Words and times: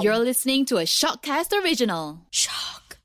You're 0.00 0.18
listening 0.18 0.64
to 0.66 0.76
a 0.76 0.82
Shockcast 0.84 1.52
original. 1.64 2.20
Shock. 2.30 2.98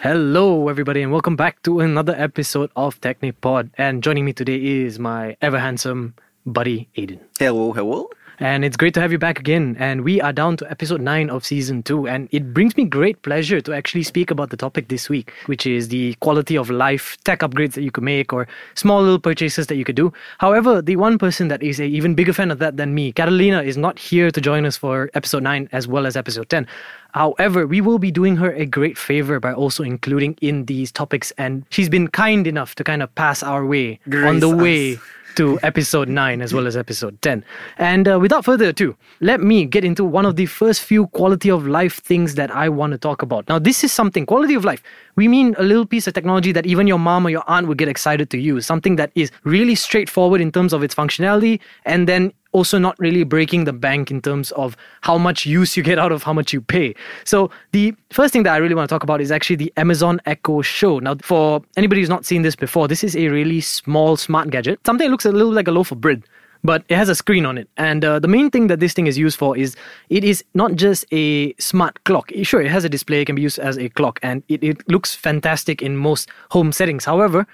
Hello, 0.00 0.68
everybody, 0.68 1.02
and 1.02 1.12
welcome 1.12 1.36
back 1.36 1.62
to 1.64 1.80
another 1.80 2.14
episode 2.16 2.70
of 2.74 2.98
Technipod. 3.02 3.68
And 3.76 4.02
joining 4.02 4.24
me 4.24 4.32
today 4.32 4.56
is 4.56 4.98
my 4.98 5.36
ever 5.42 5.58
handsome 5.58 6.14
buddy 6.46 6.88
Aiden. 6.96 7.20
Hello, 7.38 7.72
hello. 7.72 8.08
And 8.42 8.64
it's 8.64 8.78
great 8.78 8.94
to 8.94 9.02
have 9.02 9.12
you 9.12 9.18
back 9.18 9.38
again. 9.38 9.76
And 9.78 10.02
we 10.02 10.18
are 10.18 10.32
down 10.32 10.56
to 10.56 10.70
episode 10.70 11.02
9 11.02 11.28
of 11.28 11.44
season 11.44 11.82
2. 11.82 12.08
And 12.08 12.26
it 12.32 12.54
brings 12.54 12.74
me 12.74 12.86
great 12.86 13.20
pleasure 13.20 13.60
to 13.60 13.74
actually 13.74 14.02
speak 14.02 14.30
about 14.30 14.48
the 14.48 14.56
topic 14.56 14.88
this 14.88 15.10
week, 15.10 15.30
which 15.44 15.66
is 15.66 15.88
the 15.88 16.14
quality 16.20 16.56
of 16.56 16.70
life, 16.70 17.18
tech 17.24 17.40
upgrades 17.40 17.74
that 17.74 17.82
you 17.82 17.90
could 17.90 18.02
make, 18.02 18.32
or 18.32 18.48
small 18.74 19.02
little 19.02 19.18
purchases 19.18 19.66
that 19.66 19.76
you 19.76 19.84
could 19.84 19.94
do. 19.94 20.10
However, 20.38 20.80
the 20.80 20.96
one 20.96 21.18
person 21.18 21.48
that 21.48 21.62
is 21.62 21.78
a 21.80 21.84
even 21.84 22.14
bigger 22.14 22.32
fan 22.32 22.50
of 22.50 22.60
that 22.60 22.78
than 22.78 22.94
me, 22.94 23.12
Catalina, 23.12 23.62
is 23.62 23.76
not 23.76 23.98
here 23.98 24.30
to 24.30 24.40
join 24.40 24.64
us 24.64 24.78
for 24.78 25.10
episode 25.12 25.42
9 25.42 25.68
as 25.72 25.86
well 25.86 26.06
as 26.06 26.16
episode 26.16 26.48
10. 26.48 26.66
However, 27.12 27.66
we 27.66 27.82
will 27.82 27.98
be 27.98 28.10
doing 28.10 28.36
her 28.36 28.52
a 28.52 28.64
great 28.64 28.96
favor 28.96 29.38
by 29.38 29.52
also 29.52 29.82
including 29.82 30.38
in 30.40 30.64
these 30.64 30.90
topics, 30.90 31.30
and 31.36 31.66
she's 31.68 31.90
been 31.90 32.08
kind 32.08 32.46
enough 32.46 32.74
to 32.76 32.84
kind 32.84 33.02
of 33.02 33.14
pass 33.16 33.42
our 33.42 33.66
way 33.66 34.00
on 34.24 34.40
the 34.40 34.48
us. 34.48 34.62
way 34.62 34.98
to 35.36 35.58
episode 35.62 36.08
9 36.08 36.42
as 36.42 36.52
well 36.52 36.66
as 36.66 36.76
episode 36.76 37.20
10. 37.22 37.44
And 37.78 38.08
uh, 38.08 38.18
without 38.18 38.44
further 38.44 38.68
ado, 38.68 38.96
let 39.20 39.40
me 39.40 39.64
get 39.64 39.84
into 39.84 40.04
one 40.04 40.26
of 40.26 40.36
the 40.36 40.46
first 40.46 40.82
few 40.82 41.06
quality 41.08 41.50
of 41.50 41.66
life 41.66 42.00
things 42.02 42.34
that 42.34 42.50
I 42.50 42.68
want 42.68 42.92
to 42.92 42.98
talk 42.98 43.22
about. 43.22 43.48
Now, 43.48 43.58
this 43.58 43.84
is 43.84 43.92
something, 43.92 44.26
quality 44.26 44.54
of 44.54 44.64
life. 44.64 44.82
We 45.16 45.28
mean 45.28 45.54
a 45.58 45.62
little 45.62 45.86
piece 45.86 46.06
of 46.06 46.14
technology 46.14 46.52
that 46.52 46.66
even 46.66 46.86
your 46.86 46.98
mom 46.98 47.26
or 47.26 47.30
your 47.30 47.44
aunt 47.46 47.68
would 47.68 47.78
get 47.78 47.88
excited 47.88 48.30
to 48.30 48.38
use, 48.38 48.66
something 48.66 48.96
that 48.96 49.10
is 49.14 49.30
really 49.44 49.74
straightforward 49.74 50.40
in 50.40 50.52
terms 50.52 50.72
of 50.72 50.82
its 50.82 50.94
functionality 50.94 51.60
and 51.84 52.08
then 52.08 52.32
also 52.52 52.78
not 52.78 52.98
really 52.98 53.24
breaking 53.24 53.64
the 53.64 53.72
bank 53.72 54.10
in 54.10 54.20
terms 54.20 54.50
of 54.52 54.76
how 55.02 55.18
much 55.18 55.46
use 55.46 55.76
you 55.76 55.82
get 55.82 55.98
out 55.98 56.12
of 56.12 56.22
how 56.22 56.32
much 56.32 56.52
you 56.52 56.60
pay. 56.60 56.94
So, 57.24 57.50
the 57.72 57.94
first 58.10 58.32
thing 58.32 58.42
that 58.44 58.54
I 58.54 58.56
really 58.58 58.74
want 58.74 58.88
to 58.88 58.94
talk 58.94 59.02
about 59.02 59.20
is 59.20 59.30
actually 59.30 59.56
the 59.56 59.72
Amazon 59.76 60.20
Echo 60.26 60.62
Show. 60.62 60.98
Now, 60.98 61.16
for 61.22 61.62
anybody 61.76 62.00
who's 62.00 62.08
not 62.08 62.24
seen 62.24 62.42
this 62.42 62.56
before, 62.56 62.88
this 62.88 63.04
is 63.04 63.16
a 63.16 63.28
really 63.28 63.60
small 63.60 64.16
smart 64.16 64.50
gadget, 64.50 64.80
something 64.86 65.06
that 65.06 65.10
looks 65.10 65.24
a 65.24 65.32
little 65.32 65.52
like 65.52 65.68
a 65.68 65.72
loaf 65.72 65.92
of 65.92 66.00
bread. 66.00 66.22
But 66.62 66.84
it 66.90 66.96
has 66.96 67.08
a 67.08 67.14
screen 67.14 67.46
on 67.46 67.56
it. 67.56 67.70
And 67.78 68.04
uh, 68.04 68.18
the 68.18 68.28
main 68.28 68.50
thing 68.50 68.66
that 68.66 68.80
this 68.80 68.92
thing 68.92 69.06
is 69.06 69.16
used 69.16 69.38
for 69.38 69.56
is 69.56 69.76
it 70.10 70.24
is 70.24 70.44
not 70.52 70.74
just 70.74 71.06
a 71.10 71.54
smart 71.54 72.04
clock. 72.04 72.30
Sure, 72.42 72.60
it 72.60 72.70
has 72.70 72.84
a 72.84 72.88
display, 72.88 73.22
it 73.22 73.24
can 73.24 73.34
be 73.34 73.40
used 73.40 73.58
as 73.58 73.78
a 73.78 73.88
clock, 73.88 74.20
and 74.22 74.42
it, 74.48 74.62
it 74.62 74.86
looks 74.86 75.14
fantastic 75.14 75.80
in 75.80 75.96
most 75.96 76.28
home 76.50 76.70
settings. 76.70 77.06
However, 77.06 77.46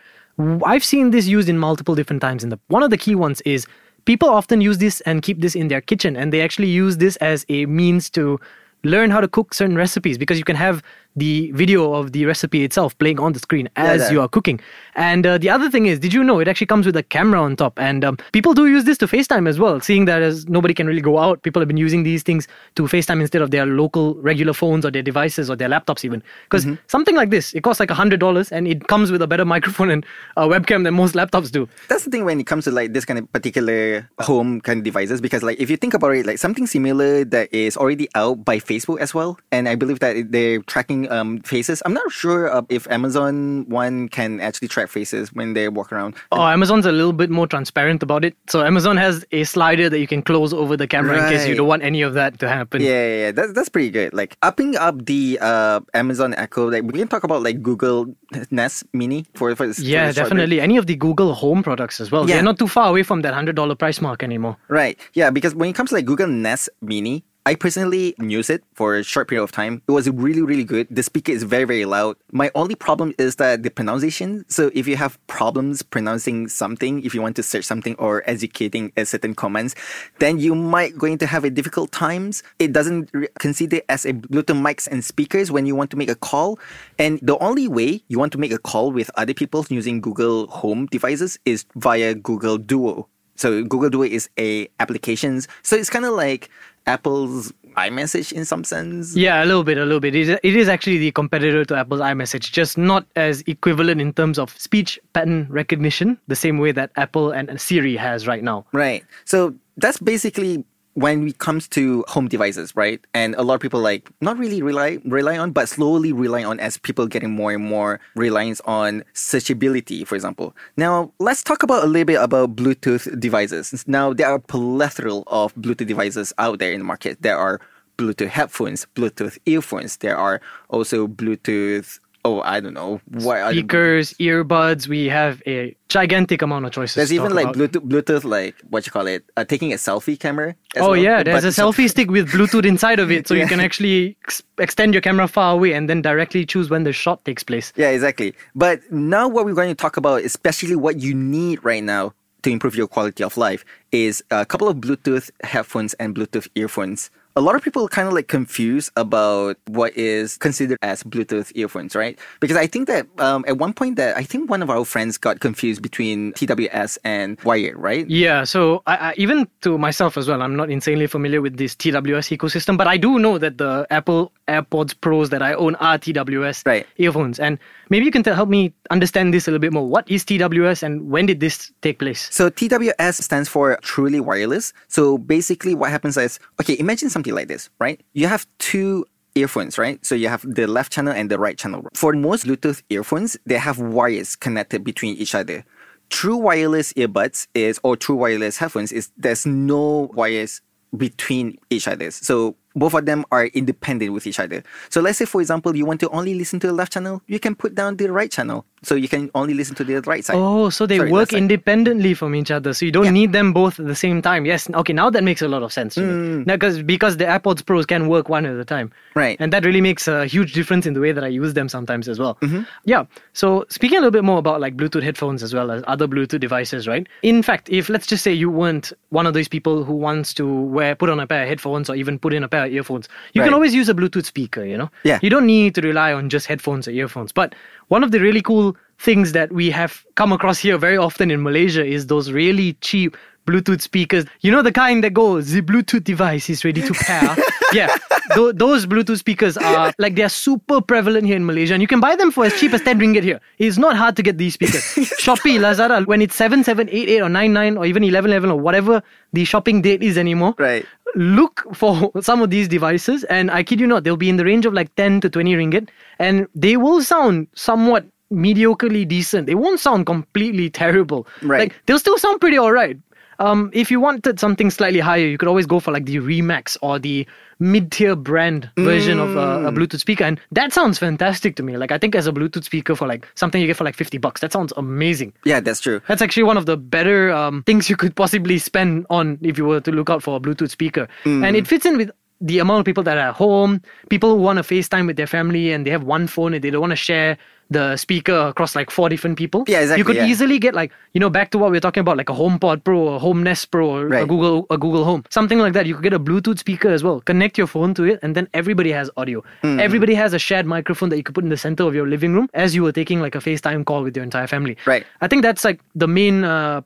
I've 0.65 0.85
seen 0.85 1.11
this 1.11 1.27
used 1.27 1.49
in 1.49 1.59
multiple 1.59 1.95
different 1.95 2.21
times. 2.21 2.43
And 2.43 2.53
the, 2.53 2.59
one 2.69 2.83
of 2.83 2.91
the 2.91 2.99
key 2.99 3.15
ones 3.15 3.41
is 3.43 3.67
people 4.07 4.29
often 4.29 4.61
use 4.61 4.79
this 4.79 5.03
and 5.03 5.23
keep 5.23 5.41
this 5.41 5.55
in 5.55 5.69
their 5.69 5.83
kitchen 5.83 6.17
and 6.17 6.33
they 6.33 6.41
actually 6.41 6.69
use 6.69 6.97
this 6.97 7.17
as 7.17 7.45
a 7.49 7.67
means 7.67 8.09
to 8.11 8.41
learn 8.85 9.11
how 9.11 9.21
to 9.21 9.29
cook 9.29 9.53
certain 9.53 9.77
recipes 9.77 10.17
because 10.17 10.39
you 10.39 10.45
can 10.45 10.57
have 10.57 10.83
the 11.17 11.51
video 11.53 11.95
of 11.95 12.13
the 12.13 12.27
recipe 12.27 12.63
itself 12.63 12.97
playing 12.99 13.19
on 13.19 13.33
the 13.33 13.39
screen 13.39 13.69
as 13.77 14.03
that. 14.03 14.13
you 14.13 14.21
are 14.21 14.29
cooking. 14.29 14.61
And 14.95 15.27
uh, 15.27 15.39
the 15.39 15.51
other 15.51 15.71
thing 15.71 15.87
is 15.87 15.99
did 15.99 16.13
you 16.13 16.23
know 16.23 16.39
it 16.39 16.49
actually 16.49 16.67
comes 16.67 16.87
with 16.87 16.97
a 16.97 17.03
camera 17.03 17.41
on 17.41 17.57
top? 17.57 17.79
And 17.79 18.05
um, 18.05 18.19
people 18.33 18.55
do 18.55 18.67
use 18.67 18.85
this 18.85 18.99
to 18.99 19.07
facetime 19.07 19.49
as 19.49 19.59
well 19.59 19.81
seeing 19.81 20.05
that 20.05 20.23
as 20.23 20.47
nobody 20.49 20.75
can 20.75 20.87
really 20.87 21.01
go 21.01 21.19
out. 21.19 21.43
People 21.43 21.61
have 21.61 21.69
been 21.69 21.77
using 21.77 22.03
these 22.03 22.23
things 22.23 22.47
to 22.75 22.83
facetime 22.83 23.21
instead 23.21 23.43
of 23.43 23.51
their 23.51 23.67
local 23.67 24.15
regular 24.17 24.53
phones 24.53 24.85
or 24.85 24.91
their 24.91 25.03
devices 25.03 25.51
or 25.51 25.57
their 25.57 25.69
laptops 25.69 26.05
even. 26.05 26.23
Because 26.45 26.67
something 26.87 27.17
like 27.17 27.31
this 27.31 27.55
it 27.55 27.63
costs 27.63 27.81
like 27.81 27.91
a 27.91 27.95
hundred 27.95 28.21
dollars 28.21 28.53
and 28.53 28.69
it 28.69 28.87
comes 28.89 29.11
with 29.11 29.23
a 29.23 29.27
better 29.27 29.45
microphone 29.57 29.91
and 29.91 30.05
a 30.37 30.47
webcam 30.47 30.85
than 30.85 30.95
most 30.95 31.15
laptops 31.15 31.51
do. 31.51 31.69
That's 31.89 32.05
the 32.05 32.11
thing 32.11 32.25
when 32.25 32.39
it 32.41 32.47
comes 32.47 32.65
to 32.65 32.71
like 32.71 32.93
this 32.93 33.05
kind 33.05 33.19
of 33.19 33.33
particular 33.33 34.09
home 34.21 34.61
kind 34.61 34.79
of 34.79 34.85
devices 34.85 35.21
because 35.21 35.43
like 35.43 35.59
if 35.59 35.71
you 35.71 35.77
think 35.77 35.95
about 35.95 36.15
it, 36.15 36.27
like 36.27 36.39
something 36.39 36.67
similar 36.67 37.25
that 37.25 37.53
is 37.55 37.77
already 37.77 38.09
out 38.15 38.45
by 38.45 38.59
Facebook 38.59 39.01
as 39.01 39.15
well, 39.15 39.39
and 39.51 39.69
I 39.69 39.75
believe 39.75 40.01
that 40.01 40.31
they're 40.31 40.61
tracking 40.63 41.06
um 41.09 41.41
faces. 41.41 41.83
I'm 41.85 41.95
not 41.95 42.11
sure 42.11 42.53
uh, 42.53 42.63
if 42.69 42.89
Amazon 42.91 43.69
one 43.69 44.09
can 44.09 44.41
actually 44.41 44.69
track 44.69 44.89
faces 44.89 45.33
when 45.33 45.55
they 45.55 45.69
walk 45.69 45.93
around. 45.93 46.15
Oh, 46.33 46.43
Amazon's 46.43 46.87
a 46.87 46.93
little 46.93 47.13
bit 47.13 47.31
more 47.31 47.47
transparent 47.47 48.03
about 48.03 48.25
it. 48.25 48.37
So 48.49 48.63
Amazon 48.63 48.97
has 48.97 49.25
a 49.33 49.45
slider 49.45 49.89
that 49.89 49.99
you 49.99 50.07
can 50.07 50.23
close 50.23 50.53
over 50.53 50.77
the 50.77 50.87
camera 50.87 51.23
in 51.23 51.31
case 51.31 51.47
you 51.47 51.55
don't 51.55 51.69
want 51.69 51.83
any 51.83 52.03
of 52.03 52.15
that 52.15 52.39
to 52.41 52.49
happen. 52.49 52.83
Yeah, 52.83 52.89
yeah, 52.89 53.17
yeah. 53.17 53.33
That's 53.33 53.53
that's 53.53 53.69
pretty 53.69 53.91
good. 53.91 54.15
Like 54.15 54.37
upping 54.43 54.77
up 54.77 55.07
the 55.07 55.39
uh 55.41 55.81
Amazon 55.95 56.35
Echo. 56.35 56.71
Like 56.71 56.85
we 56.85 56.99
can 56.99 57.09
talk 57.09 57.25
about 57.25 57.43
like 57.43 57.63
Google 57.63 58.15
Nest 58.51 58.85
Mini 58.93 59.27
for 59.35 59.55
for 59.57 59.67
this. 59.67 59.79
Yeah, 59.79 60.09
bit. 60.09 60.17
definitely. 60.17 60.61
Any 60.61 60.77
of 60.77 60.87
the 60.87 60.97
Google 60.97 61.35
Home 61.35 61.63
products 61.63 62.01
as 62.01 62.11
well. 62.11 62.29
Yeah. 62.29 62.37
They're 62.37 62.45
not 62.45 62.59
too 62.59 62.69
far 62.69 62.89
away 62.91 63.03
from 63.03 63.23
that 63.23 63.35
hundred 63.35 63.57
dollar 63.57 63.75
price 63.75 64.01
mark 64.01 64.23
anymore. 64.23 64.57
Right. 64.69 64.99
Yeah, 65.15 65.31
because 65.31 65.55
when 65.55 65.69
it 65.71 65.75
comes 65.75 65.91
to 65.91 65.97
like 65.97 66.07
Google 66.07 66.29
Nest 66.29 66.69
Mini, 66.81 67.25
I 67.47 67.55
personally 67.55 68.17
use 68.19 68.51
it 68.51 68.65
for 68.75 68.97
a 68.97 69.05
short 69.05 69.29
period 69.29 69.45
of 69.45 69.53
time. 69.53 69.81
It 69.87 69.93
was 69.93 70.11
really, 70.11 70.43
really 70.43 70.65
good. 70.65 70.89
The 70.91 71.05
speaker 71.05 71.31
is 71.31 71.45
very, 71.45 71.63
very 71.63 71.85
loud. 71.85 72.17
My 72.33 72.51
only 72.57 72.75
problem 72.75 73.15
is 73.19 73.37
that 73.37 73.63
the 73.63 73.71
pronunciation. 73.71 74.45
So 74.49 74.73
if 74.75 74.89
you 74.89 74.97
have 74.97 75.17
problems 75.29 75.81
pronouncing 75.81 76.49
something, 76.49 77.05
if 77.05 77.15
you 77.15 77.23
want 77.23 77.37
to 77.37 77.45
search 77.45 77.65
something 77.65 77.95
or 78.01 78.29
educating 78.29 78.91
a 78.97 79.07
certain 79.07 79.33
commands, 79.33 79.77
then 80.19 80.41
you 80.41 80.57
might 80.57 80.99
going 80.99 81.19
to 81.19 81.27
have 81.27 81.45
a 81.45 81.51
difficult 81.51 81.93
times. 81.93 82.43
It 82.59 82.73
doesn't 82.73 83.11
re- 83.13 83.29
consider 83.39 83.81
as 83.89 84.05
a 84.05 84.13
Bluetooth 84.13 84.61
mics 84.61 84.89
and 84.89 85.05
speakers 85.05 85.53
when 85.53 85.67
you 85.67 85.77
want 85.77 85.93
to 85.93 85.97
make 85.97 86.11
a 86.11 86.17
call. 86.17 86.59
And 86.99 87.21
the 87.23 87.39
only 87.39 87.69
way 87.69 88.03
you 88.09 88.19
want 88.19 88.33
to 88.33 88.39
make 88.39 88.51
a 88.51 88.59
call 88.59 88.91
with 88.91 89.09
other 89.15 89.35
people 89.35 89.65
using 89.69 90.01
Google 90.01 90.49
Home 90.49 90.87
devices 90.87 91.39
is 91.45 91.65
via 91.77 92.13
Google 92.13 92.59
Duo. 92.59 93.07
So 93.37 93.63
Google 93.63 93.91
Duo 93.91 94.03
is 94.03 94.29
a 94.37 94.67
applications. 94.81 95.47
So 95.63 95.77
it's 95.77 95.91
kind 95.91 96.07
of 96.07 96.15
like 96.15 96.51
Apple's 96.87 97.53
iMessage 97.77 98.33
in 98.33 98.45
some 98.45 98.65
sense. 98.65 99.15
Yeah, 99.15 99.45
a 99.45 99.47
little 99.47 99.65
bit, 99.65 99.77
a 99.77 99.85
little 99.85 100.01
bit. 100.01 100.15
It 100.15 100.29
is, 100.29 100.29
it 100.29 100.57
is 100.57 100.69
actually 100.69 100.99
the 100.99 101.13
competitor 101.13 101.65
to 101.65 101.77
Apple's 101.77 102.01
iMessage, 102.01 102.53
just 102.53 102.79
not 102.79 103.07
as 103.17 103.43
equivalent 103.47 104.01
in 104.01 104.13
terms 104.13 104.39
of 104.39 104.59
speech 104.59 104.99
pattern 105.13 105.47
recognition, 105.51 106.19
the 106.29 106.37
same 106.37 106.59
way 106.59 106.73
that 106.73 106.91
Apple 106.97 107.31
and 107.33 107.61
Siri 107.61 107.97
has 107.97 108.27
right 108.27 108.43
now. 108.43 108.65
Right. 108.73 109.05
So 109.25 109.55
that's 109.77 109.99
basically 109.99 110.65
when 110.97 111.29
it 111.29 111.37
comes 111.37 111.69
to 111.69 112.05
home 112.09 112.27
devices, 112.27 112.75
right? 112.75 113.05
And 113.13 113.35
a 113.35 113.43
lot 113.43 113.55
of 113.55 113.61
people 113.61 113.81
like 113.81 114.11
not 114.23 114.39
really 114.39 114.63
rely 114.63 114.99
rely 115.05 115.37
on, 115.37 115.53
but 115.53 115.69
slowly 115.69 116.11
rely 116.11 116.43
on 116.43 116.59
as 116.59 116.79
people 116.79 117.07
getting 117.07 117.31
more 117.31 117.53
and 117.53 117.63
more 117.63 118.01
reliance 118.15 118.63
on 118.65 119.05
searchability, 119.13 120.07
for 120.07 120.15
example. 120.15 120.57
Now 120.79 121.13
let's 121.19 121.43
talk 121.43 121.63
about 121.63 121.85
a 121.85 121.87
little 121.87 122.07
bit 122.07 122.21
about 122.21 122.57
Bluetooth 122.57 123.21
devices. 123.21 123.85
Now 123.87 124.15
there 124.15 124.27
are 124.29 124.37
a 124.37 124.41
plethora 124.41 125.19
of 125.27 125.55
Bluetooth 125.55 125.87
devices 125.87 126.33
out 126.39 126.61
there 126.61 126.73
in 126.73 126.79
the 126.79 126.85
market. 126.85 127.21
There 127.21 127.37
are 127.37 127.61
Bluetooth 127.99 128.29
headphones, 128.29 128.87
Bluetooth 128.95 129.39
earphones. 129.45 129.99
There 129.99 130.17
are 130.17 130.41
also 130.71 131.07
Bluetooth. 131.07 131.99
Oh, 132.27 132.41
I 132.43 132.59
don't 132.61 132.75
know 132.75 133.01
the- 133.09 133.21
Speakers, 133.51 134.07
earbuds, 134.15 134.89
we 134.89 135.07
have 135.19 135.35
a 135.47 135.77
gigantic 135.89 136.43
amount 136.43 136.65
of 136.67 136.73
choices. 136.73 136.97
There's 136.97 137.13
even 137.13 137.33
like 137.35 137.45
about. 137.49 137.57
Bluetooth, 137.57 137.87
Bluetooth, 137.91 138.25
like 138.25 138.55
what 138.71 138.85
you 138.87 138.91
call 138.93 139.07
it, 139.07 139.23
uh, 139.37 139.45
taking 139.45 139.73
a 139.73 139.77
selfie 139.77 140.19
camera. 140.19 140.51
as 140.75 140.83
Oh 140.83 140.91
well. 140.91 140.97
yeah, 140.97 141.23
there's 141.23 141.45
But 141.45 141.53
a 141.59 141.63
selfie 141.63 141.89
stick 141.95 142.11
with 142.11 142.27
Bluetooth 142.33 142.67
inside 142.67 142.99
of 142.99 143.11
it, 143.11 143.29
so 143.29 143.35
you 143.35 143.47
can 143.47 143.61
actually 143.61 144.17
ex- 144.25 144.43
extend 144.59 144.93
your 144.95 145.03
camera 145.09 145.29
far 145.29 145.55
away 145.55 145.73
and 145.73 145.89
then 145.89 146.03
directly 146.03 146.45
choose 146.45 146.69
when 146.69 146.83
the 146.83 146.93
shot 146.93 147.25
takes 147.25 147.43
place. 147.45 147.73
Yeah, 147.77 147.91
exactly. 147.91 148.35
But 148.55 148.81
now 148.91 149.29
what 149.29 149.45
we're 149.45 149.55
going 149.63 149.69
to 149.77 149.81
talk 149.87 149.97
about, 149.97 150.23
especially 150.23 150.75
what 150.77 150.99
you 151.01 151.15
need 151.15 151.65
right 151.65 151.85
now 151.85 152.13
to 152.43 152.51
improve 152.51 152.75
your 152.77 152.89
quality 152.89 153.23
of 153.25 153.37
life, 153.37 153.65
is 153.93 154.23
a 154.31 154.45
couple 154.45 154.69
of 154.69 154.77
Bluetooth 154.79 155.31
headphones 155.45 155.95
and 155.95 156.15
Bluetooth 156.17 156.49
earphones. 156.55 157.11
A 157.37 157.41
lot 157.41 157.55
of 157.55 157.63
people 157.63 157.87
kind 157.87 158.09
of 158.09 158.15
like 158.15 158.29
confused 158.29 158.91
about 158.97 159.59
what 159.67 159.95
is 159.97 160.39
considered 160.39 160.79
as 160.81 161.03
Bluetooth 161.03 161.53
earphones, 161.55 161.95
right? 161.95 162.19
Because 162.41 162.57
I 162.57 162.67
think 162.67 162.89
that 162.89 163.07
um, 163.19 163.45
at 163.47 163.59
one 163.59 163.75
point 163.75 163.97
that 163.97 164.17
I 164.17 164.23
think 164.23 164.49
one 164.49 164.63
of 164.63 164.71
our 164.71 164.87
friends 164.87 165.19
got 165.19 165.41
confused 165.41 165.83
between 165.83 166.33
TWS 166.33 166.97
and 167.05 167.39
wired, 167.43 167.77
right? 167.77 168.09
Yeah, 168.09 168.45
so 168.45 168.83
I, 168.87 168.97
I, 168.97 169.15
even 169.19 169.47
to 169.61 169.77
myself 169.77 170.17
as 170.17 170.29
well, 170.29 170.41
I'm 170.41 170.57
not 170.57 170.71
insanely 170.71 171.07
familiar 171.07 171.43
with 171.43 171.59
this 171.59 171.77
TWS 171.77 172.37
ecosystem, 172.37 172.79
but 172.79 172.87
I 172.87 172.97
do 172.97 173.19
know 173.19 173.37
that 173.37 173.59
the 173.59 173.87
Apple 173.91 174.33
AirPods 174.49 174.95
Pros 175.01 175.31
that 175.31 175.43
I 175.43 175.55
own 175.55 175.75
are 175.77 175.99
TWS 175.99 176.65
Right. 176.67 176.87
earphones. 176.99 177.39
And 177.39 177.59
maybe 177.91 178.05
you 178.05 178.11
can 178.11 178.23
tell, 178.23 178.35
help 178.35 178.49
me 178.49 178.73
understand 178.91 179.35
this 179.35 179.47
a 179.49 179.51
little 179.51 179.61
bit 179.61 179.73
more. 179.73 179.87
What 179.89 180.09
is 180.11 180.25
TWS 180.25 180.83
and 180.83 181.11
when 181.11 181.27
did 181.27 181.41
this 181.41 181.73
take 181.83 181.99
place? 181.99 182.29
So 182.31 182.51
TWS 182.51 183.23
stands 183.23 183.49
for 183.49 183.79
truly 183.83 184.21
wireless. 184.21 184.73
So 184.89 185.19
basically 185.19 185.75
what 185.75 185.91
happens 185.91 186.17
is 186.17 186.39
okay, 186.61 186.77
imagine 186.79 187.11
something 187.11 187.35
like 187.35 187.49
this, 187.49 187.69
right? 187.79 188.01
You 188.13 188.29
have 188.29 188.47
two 188.59 189.05
earphones, 189.35 189.79
right? 189.79 190.05
So 190.05 190.15
you 190.15 190.29
have 190.29 190.43
the 190.47 190.67
left 190.67 190.93
channel 190.93 191.13
and 191.13 191.31
the 191.31 191.39
right 191.39 191.59
channel. 191.59 191.87
For 191.95 192.13
most 192.15 192.47
Bluetooth 192.47 192.83
earphones, 192.89 193.37
they 193.47 193.59
have 193.59 193.79
wires 193.79 194.35
connected 194.37 194.83
between 194.83 195.17
each 195.17 195.35
other. 195.35 195.65
True 196.09 196.37
wireless 196.37 196.93
earbuds 196.95 197.49
is 197.55 197.79
or 197.83 197.97
true 197.97 198.15
wireless 198.17 198.57
headphones 198.57 198.93
is 198.93 199.11
there's 199.17 199.45
no 199.45 200.09
wires 200.15 200.63
between 200.97 201.59
each 201.69 201.89
other. 201.89 202.11
So 202.11 202.57
both 202.77 202.95
of 202.95 203.07
them 203.07 203.25
are 203.33 203.47
independent 203.47 204.13
with 204.13 204.27
each 204.27 204.39
other. 204.39 204.63
So 204.91 205.01
let's 205.01 205.19
say, 205.19 205.25
for 205.25 205.41
example, 205.41 205.75
you 205.75 205.85
want 205.87 206.01
to 206.01 206.11
only 206.11 206.35
listen 206.35 206.61
to 206.61 206.67
the 206.67 206.73
left 206.73 206.93
channel, 206.93 207.23
you 207.27 207.41
can 207.41 207.55
put 207.57 207.75
down 207.75 207.97
the 207.97 208.13
right 208.13 208.31
channel. 208.31 208.65
So 208.83 208.95
you 208.95 209.09
can 209.09 209.31
only 209.35 209.55
listen 209.55 209.75
to 209.77 209.85
the 209.85 210.01
right 210.03 210.25
side. 210.25 210.37
Oh, 210.37 210.71
so 210.71 210.87
they 210.87 210.99
Sorry, 210.99 211.11
work 211.11 211.33
independently 211.33 212.15
from 212.15 212.35
each 212.35 212.51
other. 212.51 212.73
So 212.73 212.85
you 212.85 212.93
don't 212.93 213.07
Yeah. 213.07 213.11
need 213.11 213.33
them 213.33 213.53
both 213.53 213.81
at 213.81 213.87
the 213.87 213.97
same 213.97 214.23
time. 214.23 214.47
Yes. 214.47 214.69
Okay, 214.71 214.93
now 214.93 215.11
that 215.11 215.25
makes 215.25 215.43
a 215.43 215.49
lot 215.49 215.63
of 215.63 215.73
sense 215.73 215.95
to 215.95 216.03
me. 216.03 216.45
Now, 216.47 216.55
because 216.55 216.83
because 216.83 217.17
the 217.17 217.25
AirPods 217.25 217.65
Pros 217.65 217.87
can 217.87 218.07
work 218.07 218.29
one 218.29 218.47
at 218.47 218.55
a 218.55 218.65
time. 218.65 218.89
Mm. 218.89 218.93
Right. 219.17 219.37
And 219.41 219.53
that 219.53 219.65
really 219.65 219.81
makes 219.81 220.07
a 220.07 220.27
huge 220.27 220.53
difference 220.53 220.87
in 220.87 220.93
the 220.93 221.01
way 221.01 221.13
that 221.13 221.25
I 221.25 221.29
use 221.29 221.55
them 221.55 221.69
sometimes 221.69 222.07
as 222.07 222.19
well. 222.19 222.37
Mm-hmm. 222.43 222.63
Yeah. 222.85 223.05
So 223.33 223.65
speaking 223.71 223.97
a 223.97 224.01
little 224.01 224.11
bit 224.13 224.25
more 224.25 224.39
about 224.39 224.61
like 224.61 224.77
Bluetooth 224.77 225.03
headphones 225.03 225.43
as 225.43 225.55
well 225.55 225.71
as 225.71 225.83
other 225.87 226.07
Bluetooth 226.07 226.41
devices, 226.41 226.87
right? 226.87 227.09
In 227.23 227.43
fact, 227.43 227.69
if 227.71 227.89
let's 227.89 228.07
just 228.07 228.23
say 228.23 228.33
you 228.33 228.51
weren't 228.51 228.93
one 229.09 229.27
of 229.27 229.33
those 229.35 229.49
people 229.49 229.85
who 229.85 229.95
wants 229.95 230.35
to 230.35 230.47
wear 230.47 230.95
put 230.95 231.09
on 231.09 231.19
a 231.19 231.27
pair 231.27 231.43
of 231.43 231.49
headphones 231.49 231.89
or 231.91 231.97
even 231.97 232.19
put 232.19 232.35
in 232.35 232.45
a 232.45 232.49
pair 232.49 232.66
of 232.67 232.73
earphones, 232.73 233.09
you 233.33 233.41
Right. 233.41 233.47
can 233.47 233.55
always 233.55 233.75
use 233.75 233.89
a 233.89 233.95
Bluetooth 233.95 234.25
speaker, 234.27 234.65
you 234.65 234.77
know? 234.77 234.91
Yeah. 235.05 235.19
You 235.23 235.31
don't 235.31 235.47
need 235.47 235.75
to 235.77 235.81
rely 235.81 236.13
on 236.13 236.29
just 236.29 236.47
headphones 236.47 236.87
or 236.87 236.91
earphones. 236.91 237.33
But 237.33 237.55
one 237.89 238.05
of 238.05 238.11
the 238.11 238.21
really 238.21 238.43
cool 238.43 238.77
things 238.99 239.33
that 239.33 239.53
we 239.53 239.71
have 239.71 240.05
come 240.15 240.33
across 240.33 240.59
here 240.59 240.79
very 240.79 240.97
often 240.97 241.31
in 241.31 241.43
Malaysia 241.43 241.85
is 241.85 242.07
those 242.07 242.33
really 242.33 242.75
cheap 242.81 243.17
Bluetooth 243.47 243.81
speakers. 243.81 244.25
You 244.41 244.51
know 244.53 244.63
the 244.63 244.73
kind 244.73 245.03
that 245.05 245.15
go, 245.15 245.41
the 245.41 245.63
Bluetooth 245.63 246.05
device 246.05 246.51
is 246.51 246.65
ready 246.65 246.83
to 246.83 246.93
pair. 246.93 247.37
yeah, 247.73 247.97
tho- 248.35 248.53
those 248.53 248.87
Bluetooth 248.87 249.19
speakers 249.19 249.57
are 249.57 249.93
like 249.99 250.17
they're 250.17 250.29
super 250.29 250.81
prevalent 250.81 251.27
here 251.27 251.37
in 251.37 251.47
Malaysia, 251.47 251.73
and 251.75 251.81
you 251.83 251.89
can 251.89 252.01
buy 252.01 252.17
them 252.17 252.31
for 252.31 252.45
as 252.45 252.59
cheap 252.61 252.73
as 252.75 252.83
ten 252.83 252.99
ringgit 253.01 253.23
here. 253.23 253.41
It's 253.59 253.79
not 253.79 253.97
hard 253.97 254.17
to 254.17 254.23
get 254.23 254.37
these 254.39 254.55
speakers. 254.55 254.83
Shopee, 255.25 255.59
Lazada, 255.59 256.05
when 256.07 256.21
it's 256.21 256.35
seven 256.37 256.65
seven 256.65 256.89
eight 256.91 257.09
eight 257.09 257.21
or 257.23 257.29
nine 257.29 257.53
nine 257.53 257.77
or 257.77 257.87
even 257.87 258.03
eleven 258.05 258.31
eleven 258.31 258.51
or 258.51 258.59
whatever 258.59 259.03
the 259.33 259.45
shopping 259.45 259.81
date 259.83 260.03
is 260.03 260.17
anymore 260.19 260.55
Right. 260.59 260.85
look 261.15 261.65
for 261.75 262.11
some 262.21 262.41
of 262.43 262.51
these 262.51 262.69
devices 262.69 263.25
and 263.25 263.51
i 263.51 263.63
kid 263.63 263.79
you 263.81 263.87
not 263.87 264.05
they'll 264.05 264.17
be 264.17 264.29
in 264.31 264.37
the 264.37 264.45
range 264.45 264.65
of 264.67 264.73
like 264.73 264.95
10 264.97 265.21
to 265.23 265.29
20 265.31 265.55
ringgit 265.55 265.89
and 266.19 266.47
they 266.55 266.77
will 266.77 267.03
sound 267.03 267.47
somewhat 267.55 268.07
mediocrely 268.33 269.07
decent 269.07 269.47
they 269.47 269.55
won't 269.55 269.81
sound 269.81 270.07
completely 270.07 270.69
terrible 270.71 271.27
Right. 271.43 271.61
like 271.61 271.75
they'll 271.87 271.99
still 271.99 272.19
sound 272.19 272.41
pretty 272.41 272.57
all 272.59 272.73
right 272.73 272.97
um, 273.39 273.71
if 273.73 273.91
you 273.91 274.01
wanted 274.01 274.39
something 274.41 274.71
slightly 274.71 275.01
higher 275.01 275.27
you 275.27 275.39
could 275.39 275.49
always 275.49 275.67
go 275.67 275.81
for 275.81 275.93
like 275.93 276.07
the 276.07 276.17
remax 276.17 276.77
or 276.83 276.99
the 276.99 277.27
mid-tier 277.59 278.15
brand 278.15 278.71
version 278.77 279.19
of 279.19 279.37
uh, 279.37 279.67
a 279.67 279.73
bluetooth 279.73 280.01
speaker. 280.01 280.25
And 280.25 280.39
that 280.53 280.73
sounds 280.75 280.99
fantastic 280.99 281.57
to 281.57 281.63
me. 281.63 281.77
Like 281.77 281.91
i 281.91 281.99
think 281.99 282.15
as 282.15 282.27
a 282.27 282.33
bluetooth 282.33 282.65
speaker 282.65 282.95
for 282.95 283.07
like 283.09 283.27
something 283.35 283.61
you 283.61 283.67
get 283.67 283.77
for 283.77 283.85
like 283.85 283.95
50 283.95 284.19
bucks 284.19 284.41
that 284.41 284.53
sounds 284.53 284.73
amazing. 284.77 285.33
Yeah, 285.45 285.61
that's 285.61 285.81
true. 285.81 286.01
that's 286.09 286.23
actually 286.23 286.43
one 286.43 286.57
of 286.57 286.67
the 286.67 286.77
better 286.77 287.33
um, 287.33 287.63
things 287.65 287.89
you 287.89 287.97
could 287.97 288.15
possibly 288.15 288.59
spend 288.59 289.07
on 289.11 289.39
if 289.43 289.59
you 289.59 289.65
were 289.65 289.81
to 289.81 289.93
look 289.93 290.11
out 290.11 290.23
for 290.23 290.37
a 290.37 290.41
Bluetooth 290.41 290.71
speaker. 290.71 291.09
And 291.25 291.57
it 291.57 291.67
fits 291.67 291.87
in 291.87 291.97
with 291.97 292.11
the 292.41 292.59
amount 292.59 292.81
of 292.81 292.85
people 292.85 293.03
that 293.05 293.17
are 293.17 293.29
at 293.31 293.35
home, 293.35 293.81
people 294.11 294.37
who 294.37 294.43
want 294.43 294.59
to 294.59 294.63
FaceTime 294.63 295.07
with 295.07 295.17
their 295.17 295.27
family 295.27 295.73
and 295.73 295.87
they 295.87 295.91
have 295.91 296.05
one 296.05 296.27
phone 296.27 296.53
and 296.55 296.63
they 296.63 296.71
don't 296.71 296.81
want 296.81 296.91
to 296.93 296.97
share 296.97 297.39
the 297.71 297.97
speaker 297.97 298.37
across 298.37 298.77
like 298.77 298.91
four 298.91 299.09
different 299.09 299.37
people. 299.37 299.65
Yeah, 299.67 299.81
exactly, 299.81 299.99
You 300.01 300.05
could 300.05 300.17
yeah. 300.17 300.27
easily 300.27 300.59
get 300.59 300.75
like, 300.75 300.93
you 301.15 301.21
know, 301.21 301.29
back 301.31 301.51
to 301.51 301.59
what 301.59 301.71
we 301.71 301.77
were 301.77 301.81
talking 301.81 302.01
about, 302.01 302.17
like 302.17 302.29
a 302.31 302.33
HomePod 302.33 302.85
Pro, 302.85 303.09
a 303.09 303.19
Home 303.19 303.43
Nest 303.43 303.71
Pro, 303.71 303.89
or 303.91 304.03
a 304.07 304.09
Right. 304.09 304.29
Google 304.29 304.67
a 304.71 304.79
Google 304.79 305.05
Home. 305.05 305.25
Something 305.31 305.59
like 305.59 305.73
that. 305.73 305.87
You 305.87 305.95
could 305.95 306.05
get 306.05 306.13
a 306.13 306.21
Bluetooth 306.21 306.59
speaker 306.59 306.89
as 306.89 307.03
well. 307.03 307.21
Connect 307.23 307.59
your 307.59 307.67
phone 307.67 307.93
to 307.95 308.05
it 308.05 308.21
and 308.23 308.35
then 308.37 308.49
everybody 308.55 308.93
has 308.93 309.11
audio. 309.17 309.43
Hmm. 309.63 309.81
Everybody 309.81 310.15
has 310.15 310.33
a 310.33 310.39
shared 310.39 310.67
microphone 310.67 311.09
that 311.09 311.17
you 311.17 311.23
could 311.23 311.35
put 311.35 311.45
in 311.45 311.51
the 311.51 311.57
center 311.57 311.83
of 311.85 311.95
your 311.95 312.07
living 312.07 312.35
room 312.35 312.49
as 312.55 312.75
you 312.75 312.83
were 312.83 312.93
taking 312.93 313.21
like 313.21 313.35
a 313.35 313.39
FaceTime 313.39 313.85
call 313.85 314.03
with 314.03 314.17
your 314.17 314.23
entire 314.23 314.47
family. 314.47 314.77
Right. 314.87 315.05
I 315.21 315.27
think 315.29 315.43
that's 315.43 315.65
like 315.65 315.81
the 315.95 316.07
main 316.09 316.45
uh, 316.45 316.83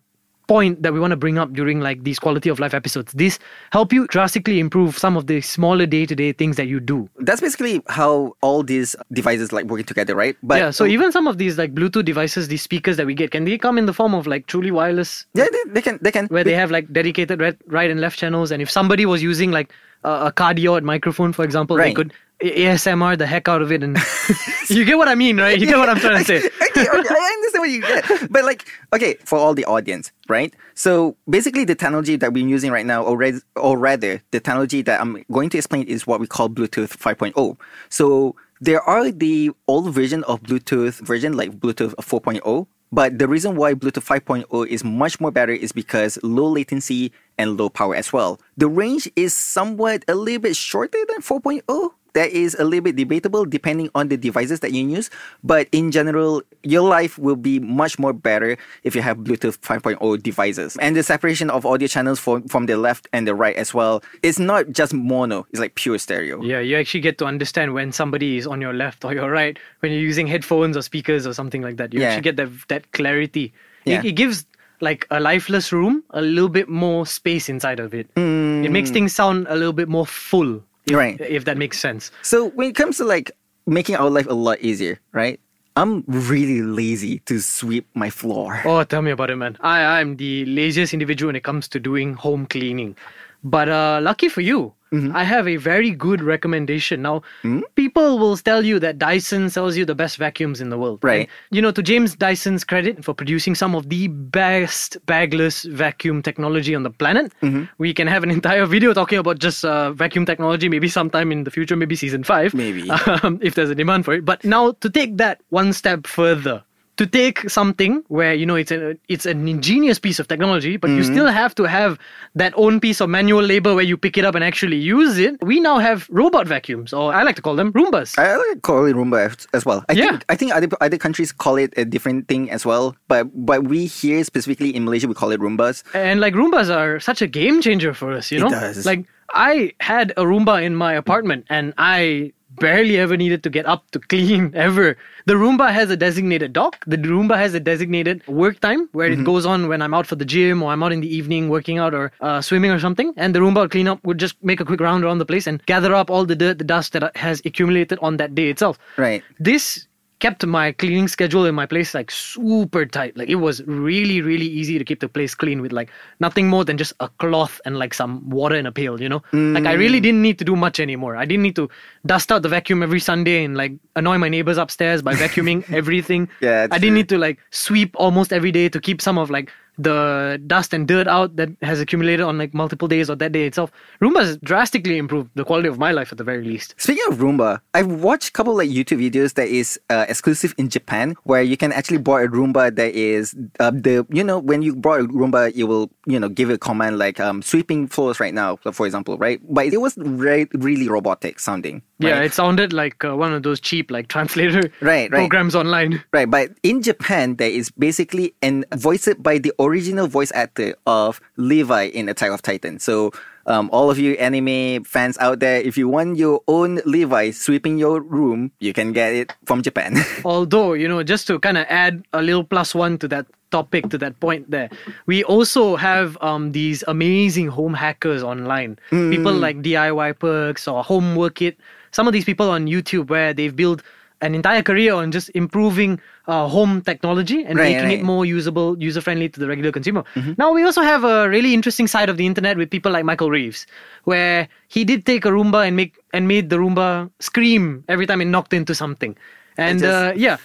point 0.51 0.83
that 0.83 0.93
we 0.93 0.99
want 0.99 1.13
to 1.13 1.17
bring 1.25 1.39
up 1.39 1.53
during 1.53 1.81
like 1.81 2.03
these 2.03 2.19
quality 2.19 2.49
of 2.49 2.59
life 2.59 2.75
episodes. 2.75 3.13
These 3.13 3.39
help 3.71 3.93
you 3.93 4.07
drastically 4.09 4.59
improve 4.59 4.99
some 4.99 5.17
of 5.17 5.29
the 5.29 5.41
smaller 5.41 5.87
day 5.87 6.07
to 6.07 6.17
day 6.23 6.33
things 6.33 6.57
that 6.57 6.67
you 6.67 6.81
do. 6.81 7.09
That's 7.29 7.41
basically 7.41 7.83
how 7.89 8.35
all 8.41 8.65
these 8.65 8.97
devices 9.13 9.53
like 9.53 9.67
working 9.67 9.87
together, 9.87 10.17
right? 10.17 10.37
But 10.43 10.59
yeah. 10.59 10.71
So 10.71 10.85
oh 10.85 10.89
even 10.89 11.13
some 11.13 11.29
of 11.29 11.39
these 11.39 11.57
like 11.57 11.75
Bluetooth 11.75 12.05
devices, 12.05 12.49
these 12.49 12.63
speakers 12.63 12.97
that 12.97 13.07
we 13.07 13.15
get, 13.15 13.31
can 13.31 13.45
they 13.45 13.59
come 13.59 13.79
in 13.79 13.87
the 13.87 13.95
form 14.01 14.13
of 14.15 14.27
like 14.27 14.49
truly 14.49 14.73
wireless, 14.73 15.25
yeah, 15.35 15.47
they, 15.53 15.71
they 15.75 15.83
can 15.83 16.01
they 16.03 16.11
can 16.11 16.27
where 16.27 16.43
they 16.43 16.59
have 16.63 16.73
like 16.73 16.93
dedicated 16.93 17.41
right, 17.41 17.57
right 17.67 17.91
and 17.91 18.01
left 18.01 18.19
channels, 18.19 18.51
and 18.51 18.61
if 18.61 18.71
somebody 18.71 19.07
was 19.07 19.23
using 19.23 19.53
like 19.53 19.73
a, 20.05 20.33
cardioid 20.33 20.83
microphone, 20.83 21.33
for 21.33 21.45
example, 21.45 21.77
they 21.77 21.93
could 21.93 22.13
ASMR 22.43 23.19
the 23.19 23.27
heck 23.27 23.49
out 23.49 23.63
of 23.63 23.71
it, 23.71 23.83
and 23.83 23.99
you 24.69 24.85
get 24.85 24.97
what 24.97 25.09
I 25.09 25.15
mean, 25.15 25.39
right? 25.39 25.59
You 25.59 25.67
get 25.67 25.79
what 25.79 25.89
I'm 25.89 25.99
trying 25.99 26.19
to 26.19 26.25
say. 26.25 26.37
okay, 26.71 26.87
okay, 26.89 27.15
I 27.15 27.35
understand 27.37 27.61
what 27.61 27.71
you 27.71 27.81
get. 27.83 28.33
But 28.33 28.45
like, 28.45 28.67
okay, 28.93 29.15
for 29.25 29.39
all 29.39 29.55
the 29.55 29.65
audience, 29.67 30.11
right? 30.29 30.55
So 30.75 31.17
basically, 31.29 31.65
the 31.65 31.75
technology 31.75 32.17
that 32.17 32.33
we're 32.33 32.47
using 32.47 32.71
right 32.73 32.87
now, 32.87 33.03
or, 33.03 33.17
res- 33.17 33.45
or 33.57 33.79
rather, 33.79 34.23
the 34.31 34.41
technology 34.41 34.83
that 34.83 35.01
I'm 35.01 35.23
going 35.31 35.51
to 35.51 35.59
explain 35.59 35.85
is 35.85 36.07
what 36.07 36.21
we 36.21 36.27
call 36.27 36.49
Bluetooth 36.49 36.97
5.0. 36.97 37.57
So 37.91 38.37
there 38.61 38.83
are 38.83 39.11
the 39.11 39.51
old 39.69 39.93
version 39.93 40.25
of 40.25 40.43
Bluetooth 40.43 41.01
version, 41.01 41.37
like 41.37 41.61
Bluetooth 41.61 41.95
4.0. 41.97 42.67
But 42.93 43.21
the 43.21 43.29
reason 43.29 43.55
why 43.55 43.75
Bluetooth 43.75 44.05
5.0 44.21 44.67
is 44.67 44.83
much 44.83 45.21
more 45.21 45.31
better 45.31 45.53
is 45.53 45.71
because 45.71 46.19
low 46.25 46.49
latency 46.49 47.13
and 47.39 47.57
low 47.57 47.69
power 47.69 47.95
as 47.95 48.13
well. 48.13 48.41
The 48.57 48.67
range 48.67 49.09
is 49.15 49.33
somewhat 49.33 50.05
a 50.09 50.15
little 50.17 50.41
bit 50.41 50.57
shorter 50.57 50.99
than 51.09 51.23
4.0 51.23 51.91
that 52.15 52.31
is 52.31 52.55
a 52.59 52.65
little 52.65 52.83
bit 52.85 52.97
debatable 52.97 53.45
depending 53.45 53.91
on 53.95 54.09
the 54.09 54.17
devices 54.17 54.61
that 54.61 54.73
you 54.73 54.87
use. 54.87 55.11
But 55.45 55.69
in 55.73 55.91
general, 55.91 56.43
your 56.63 56.89
life 56.89 57.19
will 57.19 57.37
be 57.37 57.59
much 57.59 57.99
more 57.99 58.13
better 58.13 58.57
if 58.85 58.95
you 58.95 59.03
have 59.03 59.19
Bluetooth 59.19 59.59
5.0 59.61 60.23
devices. 60.23 60.77
And 60.81 60.97
the 60.97 61.03
separation 61.03 61.51
of 61.51 61.65
audio 61.67 61.89
channels 61.89 62.19
from, 62.21 62.47
from 62.49 62.67
the 62.67 62.77
left 62.77 63.09
and 63.13 63.27
the 63.27 63.35
right 63.35 63.57
as 63.57 63.73
well. 63.75 64.03
It's 64.23 64.39
not 64.39 64.71
just 64.71 64.93
mono, 64.95 65.47
it's 65.51 65.61
like 65.61 65.75
pure 65.75 65.99
stereo. 65.99 66.43
Yeah, 66.43 66.61
you 66.61 66.77
actually 66.77 67.01
get 67.01 67.19
to 67.19 67.25
understand 67.27 67.75
when 67.75 67.93
somebody 67.93 68.37
is 68.37 68.47
on 68.47 68.61
your 68.61 68.73
left 68.73 69.05
or 69.05 69.15
your 69.15 69.31
right 69.31 69.59
when 69.81 69.93
you're 69.93 70.01
using 70.01 70.27
headphones 70.27 70.77
or 70.77 70.83
speakers 70.83 71.27
or 71.27 71.33
something 71.35 71.63
like 71.63 71.77
that. 71.77 71.93
You 71.93 72.01
Yeah. 72.01 72.09
actually 72.09 72.23
get 72.23 72.37
that 72.37 72.51
that 72.69 72.93
clarity. 72.93 73.53
Yeah. 73.85 74.01
It, 74.01 74.07
it 74.07 74.13
gives 74.13 74.47
like 74.81 75.07
a 75.11 75.21
lifeless 75.21 75.73
room 75.73 76.03
a 76.11 76.23
little 76.23 76.49
bit 76.49 76.69
more 76.69 77.05
space 77.07 77.49
inside 77.49 77.81
of 77.81 77.93
it. 77.95 78.13
Mm. 78.15 78.65
It 78.65 78.71
makes 78.71 78.91
things 78.91 79.15
sound 79.15 79.47
a 79.49 79.55
little 79.55 79.73
bit 79.75 79.89
more 79.89 80.07
full. 80.07 80.63
If, 80.87 80.97
Right. 80.97 81.21
If 81.21 81.45
that 81.45 81.57
makes 81.57 81.79
sense. 81.79 82.11
So 82.23 82.51
when 82.51 82.69
it 82.69 82.75
comes 82.75 82.97
to 82.99 83.05
like 83.05 83.33
making 83.67 83.97
our 83.97 84.11
life 84.11 84.27
a 84.29 84.35
lot 84.35 84.61
easier, 84.61 85.01
right? 85.13 85.41
I'm 85.77 86.05
really 86.07 86.63
lazy 86.63 87.21
to 87.21 87.41
sweep 87.41 87.87
my 87.95 88.11
floor. 88.11 88.61
Oh, 88.65 88.83
tell 88.85 89.03
me 89.03 89.13
about 89.13 89.31
it, 89.31 89.37
man. 89.37 89.57
I 89.61 90.01
I'm 90.01 90.17
the 90.17 90.45
laziest 90.45 90.93
individual 90.93 91.29
when 91.29 91.37
it 91.37 91.45
comes 91.45 91.69
to 91.69 91.81
doing 91.81 92.15
home 92.15 92.47
cleaning. 92.47 92.97
But 93.43 93.69
uh, 93.69 94.01
lucky 94.03 94.29
for 94.29 94.41
you, 94.43 94.75
Mm-hmm. 94.93 95.15
I 95.15 95.23
have 95.23 95.47
a 95.47 95.55
very 95.55 95.93
good 95.93 96.21
recommendation. 96.21 97.03
Now, 97.03 97.23
Hmm? 97.43 97.61
people 97.77 98.19
will 98.19 98.37
tell 98.37 98.65
you 98.67 98.81
that 98.81 98.99
Dyson 98.99 99.49
sells 99.49 99.77
you 99.77 99.85
the 99.85 99.95
best 99.95 100.17
vacuums 100.17 100.61
in 100.61 100.71
the 100.71 100.77
world. 100.77 100.99
Right. 101.05 101.29
And, 101.29 101.57
you 101.57 101.63
know, 101.63 101.71
to 101.71 101.81
James 101.81 102.17
Dyson's 102.17 102.65
credit 102.65 103.05
for 103.05 103.15
producing 103.15 103.55
some 103.55 103.77
of 103.77 103.89
the 103.89 104.09
best 104.09 104.99
bagless 105.07 105.63
vacuum 105.63 106.23
technology 106.23 106.75
on 106.75 106.83
the 106.83 106.91
planet, 106.91 107.33
Mm-hmm. 107.41 107.67
we 107.79 107.95
can 107.95 108.09
have 108.09 108.25
an 108.25 108.33
entire 108.33 108.67
video 108.67 108.93
talking 108.93 109.19
about 109.19 109.39
just 109.39 109.65
uh, 109.65 109.93
vacuum 109.93 110.27
technology, 110.27 110.69
maybe 110.69 110.89
sometime 110.89 111.31
in 111.31 111.45
the 111.45 111.53
future, 111.53 111.77
maybe 111.77 111.95
season 111.95 112.25
five. 112.25 112.53
Maybe. 112.53 112.91
Um, 113.23 113.39
if 113.43 113.55
there's 113.55 113.71
a 113.71 113.77
demand 113.77 114.05
for 114.05 114.15
it. 114.15 114.25
But 114.25 114.43
now, 114.43 114.73
to 114.73 114.91
take 114.91 115.19
that 115.19 115.41
one 115.51 115.73
step 115.73 116.09
further, 116.09 116.65
to 117.01 117.07
take 117.07 117.49
something 117.49 118.05
where 118.09 118.35
you 118.35 118.45
know 118.45 118.57
it's 118.57 118.71
a 118.71 118.95
it's 119.09 119.25
an 119.25 119.49
ingenious 119.49 119.99
piece 119.99 120.21
of 120.21 120.29
technology, 120.29 120.77
but 120.77 120.91
you 120.91 121.01
mm-hmm. 121.01 121.15
still 121.17 121.29
have 121.29 121.55
to 121.55 121.65
have 121.65 121.99
that 122.35 122.53
own 122.57 122.79
piece 122.79 123.01
of 123.01 123.09
manual 123.09 123.41
labor 123.41 123.75
where 123.75 123.89
you 123.89 123.97
pick 123.97 124.19
it 124.19 124.25
up 124.29 124.35
and 124.35 124.45
actually 124.45 124.77
use 124.77 125.17
it. 125.17 125.41
We 125.41 125.61
now 125.61 125.79
have 125.79 126.07
robot 126.11 126.47
vacuums, 126.47 126.93
or 126.93 127.15
I 127.15 127.23
like 127.23 127.37
to 127.37 127.43
call 127.43 127.57
them 127.57 127.73
Roombas. 127.73 128.19
I 128.19 128.37
like 128.37 128.53
to 128.53 128.61
call 128.61 128.85
it 128.85 128.95
Roomba 128.95 129.33
as- 129.55 129.65
well. 129.65 129.83
I 129.89 129.95
Yeah. 129.95 130.11
think 130.11 130.25
I 130.29 130.37
think 130.37 130.53
other 130.53 130.69
other 130.85 130.99
countries 130.99 131.33
call 131.33 131.57
it 131.57 131.73
a 131.81 131.87
different 131.89 132.29
thing 132.29 132.51
as 132.53 132.69
well. 132.69 132.93
But 133.09 133.33
but 133.33 133.65
we 133.65 133.87
here 133.87 134.21
specifically 134.21 134.69
in 134.77 134.85
Malaysia 134.85 135.09
we 135.09 135.17
call 135.17 135.33
it 135.33 135.41
Roombas. 135.41 135.81
And 135.97 136.21
like 136.21 136.37
Roombas 136.37 136.69
are 136.69 137.01
such 137.01 137.25
a 137.25 137.27
game 137.27 137.65
changer 137.65 137.97
for 137.97 138.13
us, 138.13 138.29
you 138.29 138.45
know? 138.45 138.53
does. 138.53 138.85
Like 138.85 139.09
I 139.33 139.73
had 139.81 140.13
a 140.21 140.29
Roomba 140.29 140.61
in 140.61 140.77
my 140.77 140.93
apartment 140.93 141.49
and 141.49 141.73
I 141.79 142.37
barely 142.57 142.99
ever 142.99 143.17
needed 143.17 143.43
to 143.45 143.51
get 143.51 143.67
up 143.67 143.91
to 143.93 143.99
clean 143.99 144.53
ever. 144.55 144.97
The 145.27 145.35
Roomba 145.35 145.73
has 145.73 145.91
a 145.91 145.97
designated 145.97 146.53
dock. 146.53 146.83
The 146.87 146.97
Roomba 146.97 147.37
has 147.37 147.55
a 147.55 147.61
designated 147.61 148.27
work 148.27 148.61
time 148.61 148.89
where 148.93 149.11
it 149.11 149.25
goes 149.25 149.47
on 149.47 149.69
when 149.69 149.83
I'm 149.83 149.95
out 149.95 150.07
for 150.07 150.17
the 150.17 150.25
gym 150.25 150.63
or 150.63 150.73
I'm 150.73 150.83
out 150.83 150.93
in 150.93 151.01
the 151.01 151.15
evening 151.15 151.49
working 151.49 151.79
out 151.79 151.95
or 151.95 152.13
uh, 152.21 152.41
swimming 152.41 152.71
or 152.71 152.79
something. 152.79 153.13
And 153.17 153.35
the 153.35 153.41
Roomba 153.41 153.63
would 153.63 153.71
clean 153.71 153.89
up, 153.89 154.03
would 154.05 154.19
just 154.19 154.43
make 154.43 154.61
a 154.61 154.65
quick 154.65 154.81
round 154.81 155.05
around 155.05 155.19
the 155.19 155.27
place 155.27 155.47
and 155.47 155.65
gather 155.67 155.95
up 155.95 156.11
all 156.11 156.25
the 156.25 156.37
dirt, 156.37 156.59
the 156.59 156.65
dust 156.65 156.93
that 156.95 157.17
has 157.17 157.41
accumulated 157.45 157.99
on 158.03 158.17
that 158.17 158.35
day 158.35 158.49
itself. 158.51 158.79
Right. 158.97 159.23
This 159.39 159.87
kept 160.21 160.45
my 160.47 160.73
cleaning 160.73 161.09
schedule 161.09 161.47
in 161.47 161.55
my 161.55 161.67
place 161.67 161.95
like 161.95 162.11
super 162.11 162.87
tight. 162.87 163.17
Like 163.17 163.29
it 163.29 163.37
was 163.37 163.63
really, 163.65 164.21
really 164.21 164.47
easy 164.47 164.79
to 164.79 164.85
keep 164.85 165.01
the 165.01 165.09
place 165.09 165.35
clean 165.35 165.61
with 165.61 165.73
like 165.73 165.91
nothing 166.21 166.49
more 166.49 166.65
than 166.65 166.77
just 166.77 166.93
a 167.01 167.09
cloth 167.09 167.61
and 167.65 167.79
like 167.79 167.95
some 167.95 168.29
water 168.29 168.55
in 168.55 168.67
a 168.67 168.73
pail, 168.73 169.01
you 169.01 169.09
know? 169.09 169.23
Like 169.33 169.67
I 169.67 169.73
really 169.73 169.99
mm. 169.99 170.03
didn't 170.03 170.23
need 170.23 170.39
to 170.39 170.45
do 170.45 170.55
much 170.55 170.79
anymore. 170.79 171.17
I 171.17 171.25
didn't 171.25 171.43
need 171.43 171.57
to 171.57 171.69
dust 172.07 172.31
out 172.31 172.43
the 172.43 172.49
vacuum 172.49 172.83
every 172.83 173.01
Sunday 173.01 173.45
and 173.45 173.57
like 173.57 173.73
annoy 173.97 174.19
my 174.19 174.29
neighbors 174.29 174.59
upstairs 174.59 175.03
by 175.03 175.15
vacuuming 175.15 175.71
everything. 175.73 176.29
Yeah, 176.41 176.69
I 176.71 176.79
didn't 176.79 176.81
true. 176.81 176.91
need 176.91 177.09
to 177.09 177.19
like 177.19 177.39
sweep 177.51 177.97
almost 177.97 178.33
every 178.33 178.53
day 178.53 178.69
to 178.69 178.81
keep 178.81 179.01
some 179.01 179.19
of 179.19 179.31
like 179.31 179.51
the 179.83 180.41
dust 180.47 180.73
and 180.75 180.87
dirt 180.87 181.09
out 181.09 181.37
that 181.37 181.49
has 181.63 181.81
accumulated 181.81 182.25
on 182.25 182.39
like 182.39 182.53
multiple 182.55 182.89
days 182.89 183.09
or 183.11 183.17
that 183.17 183.33
day 183.33 183.47
itself. 183.47 183.71
Roomba 184.01 184.21
has 184.21 184.37
drastically 184.39 184.97
improved 184.99 185.31
the 185.35 185.45
quality 185.45 185.69
of 185.69 185.79
my 185.79 185.93
life 185.93 186.13
at 186.13 186.19
the 186.19 186.25
very 186.25 186.45
least. 186.45 186.75
Speaking 186.79 187.05
of 187.09 187.19
Roomba, 187.19 187.61
I've 187.75 187.87
watched 187.91 188.29
a 188.29 188.33
couple 188.33 188.57
like 188.57 188.69
YouTube 188.71 189.01
videos 189.11 189.35
that 189.35 189.49
is 189.49 189.79
uh, 189.91 190.07
exclusive 190.09 190.55
in 190.59 190.69
Japan, 190.69 191.15
where 191.25 191.43
you 191.43 191.57
can 191.57 191.73
actually 191.73 191.99
buy 191.99 192.23
a 192.23 192.29
Roomba 192.29 192.75
that 192.77 192.95
is 192.95 193.35
uh, 193.59 193.71
the 193.71 194.07
you 194.11 194.25
know 194.25 194.39
when 194.39 194.63
you 194.63 194.75
buy 194.77 194.99
a 194.99 195.03
Roomba, 195.03 195.53
it 195.55 195.65
will 195.65 195.91
you 196.07 196.19
know 196.21 196.29
give 196.29 196.51
a 196.51 196.59
command 196.59 196.99
like 196.99 197.21
um, 197.21 197.43
sweeping 197.43 197.87
floors 197.89 198.21
right 198.21 198.35
now, 198.35 198.57
for 198.57 198.87
example, 198.87 199.17
right? 199.19 199.41
But 199.49 199.67
it 199.67 199.79
was 199.81 199.97
re- 199.99 200.49
really 200.55 200.89
robotic 200.89 201.39
sounding. 201.41 201.83
Yeah, 201.99 202.13
right? 202.13 202.25
it 202.25 202.33
sounded 202.35 202.73
like 202.73 203.05
uh, 203.05 203.15
one 203.15 203.33
of 203.35 203.43
those 203.43 203.61
cheap 203.61 203.91
like 203.91 204.09
translator 204.15 204.71
Right, 204.81 205.11
right. 205.11 205.11
programs 205.11 205.55
online. 205.55 206.03
Right, 206.13 206.29
but 206.31 206.51
in 206.63 206.83
Japan, 206.83 207.37
there 207.37 207.51
is 207.51 207.71
basically 207.71 208.35
and 208.43 208.65
voiced 208.75 209.23
by 209.23 209.39
the 209.39 209.53
original 209.59 209.70
voice 210.07 210.33
actor 210.35 210.75
of 210.87 211.21
Levi 211.37 211.85
in 211.85 212.09
Attack 212.09 212.31
of 212.31 212.43
Titan. 212.43 212.79
So, 212.79 213.13
um, 213.47 213.71
all 213.73 213.91
of 213.91 213.99
you 213.99 214.13
anime 214.15 214.85
fans 214.85 215.19
out 215.19 215.41
there, 215.41 215.61
if 215.61 215.77
you 215.77 215.89
want 215.89 216.17
your 216.17 216.41
own 216.47 216.81
Levi 216.85 217.31
sweeping 217.31 217.79
your 217.79 218.01
room, 218.01 218.53
you 218.61 218.73
can 218.73 218.93
get 218.93 219.13
it 219.13 219.33
from 219.45 219.63
Japan. 219.63 219.97
Although, 220.25 220.75
you 220.75 220.87
know, 220.87 221.03
just 221.03 221.27
to 221.29 221.39
kind 221.39 221.59
of 221.59 221.67
add 221.69 222.05
a 222.13 222.23
little 222.23 222.45
plus 222.45 222.75
one 222.75 222.99
to 222.99 223.09
that 223.09 223.27
topic, 223.51 223.89
to 223.91 223.99
that 223.99 224.21
point 224.21 224.51
there, 224.51 224.71
we 225.07 225.25
also 225.25 225.77
have 225.77 226.17
um, 226.21 226.53
these 226.53 226.85
amazing 226.87 227.49
home 227.49 227.75
hackers 227.75 228.23
online. 228.23 228.79
People 228.91 229.33
like 229.33 229.63
DIY 229.63 230.19
Perks 230.19 230.69
or 230.69 230.85
Home 230.85 231.17
Work 231.17 231.43
It. 231.43 231.59
Some 231.91 232.07
of 232.07 232.13
these 232.13 232.25
people 232.25 232.51
on 232.51 232.67
YouTube 232.67 233.09
where 233.09 233.35
they've 233.35 233.55
built 233.55 233.83
an 234.23 234.35
entire 234.35 234.63
career 234.63 234.93
on 234.95 235.11
just 235.11 235.31
improving 235.35 235.99
uh, 236.29 236.47
home 236.47 236.83
technology 236.83 237.43
and 237.45 237.59
Right, 237.59 237.73
making 237.73 237.85
right. 237.89 237.99
it 238.01 238.05
more 238.05 238.25
usable, 238.27 238.77
user 238.79 239.01
friendly 239.01 239.29
to 239.29 239.41
the 239.41 239.49
regular 239.49 239.73
consumer. 239.73 240.05
Now, 240.37 240.53
we 240.53 240.63
also 240.63 240.83
have 240.83 241.05
a 241.05 241.29
really 241.29 241.55
interesting 241.55 241.87
side 241.87 242.09
of 242.11 242.17
the 242.17 242.27
internet 242.27 242.57
with 242.57 242.71
people 242.71 242.93
like 242.93 243.05
Michael 243.05 243.31
Reeves, 243.31 243.67
where 244.05 244.47
he 244.69 244.85
did 244.85 245.07
take 245.07 245.25
a 245.25 245.31
Roomba 245.31 245.67
and 245.67 245.75
make 245.77 245.97
and 246.13 246.29
made 246.29 246.51
the 246.51 246.57
Roomba 246.57 247.11
scream 247.21 247.83
every 247.89 248.07
time 248.07 248.21
it 248.21 248.27
knocked 248.27 248.53
into 248.53 248.75
something. 248.75 249.17
And 249.57 249.81
just- 249.81 249.91
uh, 249.91 250.13
yeah, 250.17 250.37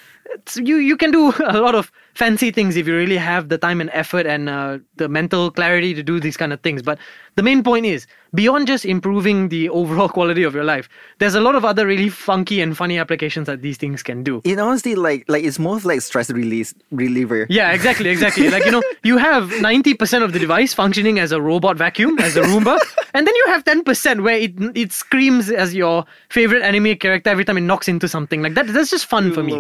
you 0.58 0.78
you 0.78 0.98
can 0.98 1.12
do 1.12 1.34
a 1.46 1.60
lot 1.60 1.76
of 1.76 1.92
fancy 2.16 2.50
things 2.50 2.76
if 2.78 2.88
you 2.88 2.96
really 2.96 3.18
have 3.18 3.50
the 3.50 3.58
time 3.58 3.82
and 3.82 3.90
effort 3.94 4.26
and 4.26 4.50
uh, 4.50 4.80
the 4.96 5.08
mental 5.08 5.52
clarity 5.52 5.94
to 5.94 6.02
do 6.02 6.20
these 6.20 6.38
kind 6.38 6.54
of 6.54 6.62
things. 6.62 6.82
But 6.82 6.98
the 7.36 7.44
main 7.44 7.62
point 7.64 7.86
is 7.86 8.08
beyond 8.34 8.68
just 8.68 8.86
improving 8.86 9.50
the 9.50 9.70
overall 9.80 10.10
quality 10.10 10.44
of 10.44 10.56
your 10.56 10.64
life, 10.64 10.90
there's 11.20 11.36
a 11.36 11.42
lot 11.42 11.56
of 11.56 11.66
other 11.66 11.86
really 11.86 12.10
funky 12.10 12.62
and 12.62 12.76
funny 12.76 12.98
applications 12.98 13.48
that 13.48 13.62
these 13.62 13.78
things 13.78 14.02
can 14.02 14.24
do. 14.24 14.42
it 14.44 14.58
honestly 14.60 14.96
like 14.96 15.26
like 15.28 15.44
it's 15.44 15.60
more 15.60 15.78
of 15.78 15.86
like 15.86 16.02
stress 16.02 16.30
release 16.30 16.74
reliever. 16.92 17.46
Yeah, 17.50 17.72
exactly, 17.72 18.10
exactly. 18.10 18.50
like, 18.50 18.66
you 18.66 18.72
know, 18.72 18.84
you 19.04 19.18
have 19.18 19.50
90% 19.50 20.24
of 20.24 20.34
the 20.34 20.40
device 20.40 20.74
functioning 20.74 21.20
as 21.20 21.32
a 21.32 21.42
robot 21.42 21.78
vacuum, 21.78 22.18
as 22.20 22.38
a 22.38 22.42
Roomba, 22.42 22.80
and 23.14 23.28
then 23.28 23.36
you 23.36 23.46
have 23.48 23.64
10% 23.66 24.24
where 24.24 24.38
it 24.38 24.54
it 24.76 24.92
screams 24.94 25.50
as 25.50 25.76
your 25.76 26.06
favorite 26.30 26.64
anime 26.64 26.96
character 26.98 27.30
every 27.30 27.44
time 27.46 27.58
it 27.58 27.62
knocks 27.62 27.88
into 27.88 28.08
something. 28.08 28.42
Like 28.42 28.54
that 28.54 28.68
that's 28.68 28.90
just 28.90 29.06
fun 29.06 29.34
for 29.34 29.44
me. 29.44 29.54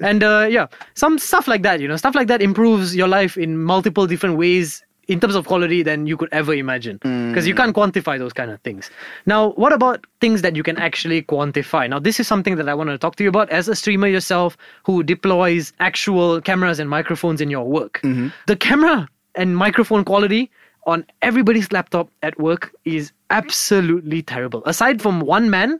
And 0.00 0.22
uh, 0.22 0.46
yeah, 0.50 0.66
some 0.94 1.18
stuff 1.18 1.48
like 1.48 1.62
that, 1.62 1.80
you 1.86 1.88
know, 1.88 1.96
stuff 1.96 2.16
like 2.16 2.26
that 2.26 2.42
improves 2.42 2.96
your 2.96 3.06
life 3.06 3.38
in 3.38 3.62
multiple 3.62 4.08
different 4.08 4.36
ways 4.36 4.82
in 5.06 5.20
terms 5.20 5.36
of 5.36 5.46
quality 5.46 5.84
than 5.84 6.08
you 6.08 6.16
could 6.16 6.28
ever 6.32 6.52
imagine. 6.52 6.96
Because 6.96 7.46
you 7.46 7.54
mm. 7.54 7.58
can't 7.58 7.76
quantify 7.76 8.18
those 8.18 8.32
kind 8.32 8.50
of 8.50 8.60
things. 8.62 8.90
Now, 9.24 9.50
what 9.50 9.72
about 9.72 10.04
things 10.20 10.42
that 10.42 10.56
you 10.56 10.64
can 10.64 10.76
actually 10.78 11.22
quantify? 11.22 11.88
Now, 11.88 12.00
this 12.00 12.18
is 12.18 12.26
something 12.26 12.56
that 12.56 12.68
I 12.68 12.74
want 12.74 12.90
to 12.90 12.98
talk 12.98 13.14
to 13.16 13.22
you 13.22 13.28
about 13.28 13.48
as 13.50 13.68
a 13.68 13.76
streamer 13.76 14.08
yourself 14.08 14.56
who 14.82 15.04
deploys 15.04 15.72
actual 15.78 16.40
cameras 16.40 16.80
and 16.80 16.90
microphones 16.90 17.40
in 17.40 17.50
your 17.50 17.68
work. 17.68 18.00
Mm-hmm. 18.02 18.30
The 18.48 18.56
camera 18.56 19.08
and 19.36 19.56
microphone 19.56 20.04
quality 20.04 20.50
on 20.88 21.06
everybody's 21.22 21.70
laptop 21.70 22.10
at 22.24 22.36
work 22.40 22.74
is 22.84 23.12
absolutely 23.30 24.22
terrible. 24.22 24.64
Aside 24.66 25.00
from 25.00 25.20
one 25.20 25.50
man 25.50 25.78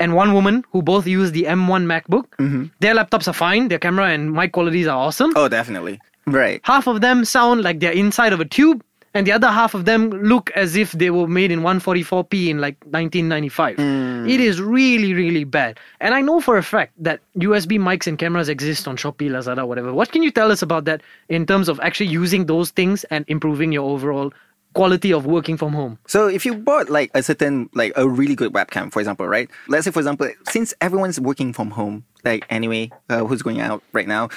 and 0.00 0.14
one 0.14 0.34
woman 0.34 0.64
who 0.72 0.82
both 0.82 1.06
use 1.06 1.30
the 1.32 1.44
M1 1.44 1.84
MacBook, 1.84 2.24
mm-hmm. 2.38 2.64
their 2.80 2.94
laptops 2.94 3.28
are 3.28 3.32
fine, 3.32 3.68
their 3.68 3.78
camera 3.78 4.08
and 4.08 4.32
mic 4.32 4.52
qualities 4.52 4.86
are 4.86 4.96
awesome. 4.96 5.32
Oh, 5.36 5.48
definitely. 5.48 6.00
Right. 6.26 6.60
Half 6.64 6.86
of 6.86 7.00
them 7.00 7.24
sound 7.24 7.62
like 7.62 7.80
they're 7.80 7.92
inside 7.92 8.32
of 8.32 8.40
a 8.40 8.44
tube, 8.44 8.82
and 9.12 9.26
the 9.26 9.32
other 9.32 9.48
half 9.48 9.74
of 9.74 9.84
them 9.86 10.10
look 10.10 10.50
as 10.52 10.76
if 10.76 10.92
they 10.92 11.10
were 11.10 11.26
made 11.26 11.50
in 11.50 11.60
144p 11.60 12.48
in 12.48 12.60
like 12.60 12.76
1995. 12.84 13.76
Mm. 13.76 14.30
It 14.30 14.40
is 14.40 14.60
really, 14.60 15.14
really 15.14 15.42
bad. 15.42 15.80
And 16.00 16.14
I 16.14 16.20
know 16.20 16.40
for 16.40 16.56
a 16.56 16.62
fact 16.62 16.92
that 16.98 17.20
USB 17.36 17.78
mics 17.78 18.06
and 18.06 18.16
cameras 18.18 18.48
exist 18.48 18.86
on 18.86 18.96
Shopee, 18.96 19.28
Lazada, 19.28 19.66
whatever. 19.66 19.92
What 19.92 20.12
can 20.12 20.22
you 20.22 20.30
tell 20.30 20.52
us 20.52 20.62
about 20.62 20.84
that 20.84 21.02
in 21.28 21.44
terms 21.44 21.68
of 21.68 21.80
actually 21.80 22.06
using 22.06 22.46
those 22.46 22.70
things 22.70 23.02
and 23.04 23.24
improving 23.26 23.72
your 23.72 23.90
overall 23.90 24.32
quality 24.74 25.12
of 25.12 25.26
working 25.26 25.56
from 25.56 25.72
home? 25.72 25.98
So 26.06 26.28
if 26.28 26.44
you 26.46 26.54
bought 26.54 26.90
like 26.90 27.10
a 27.14 27.22
certain 27.22 27.68
like 27.74 27.92
a 27.96 28.08
really 28.08 28.34
good 28.34 28.52
webcam, 28.52 28.92
for 28.92 29.00
example, 29.00 29.26
right? 29.26 29.50
Let's 29.68 29.84
say 29.84 29.90
for 29.90 30.00
example, 30.00 30.30
since 30.48 30.74
everyone's 30.80 31.20
working 31.20 31.52
from 31.52 31.70
home, 31.70 32.04
like 32.24 32.46
anyway, 32.50 32.90
uh, 33.08 33.24
who's 33.24 33.42
going 33.42 33.60
out 33.60 33.82
right 33.92 34.08
now, 34.08 34.28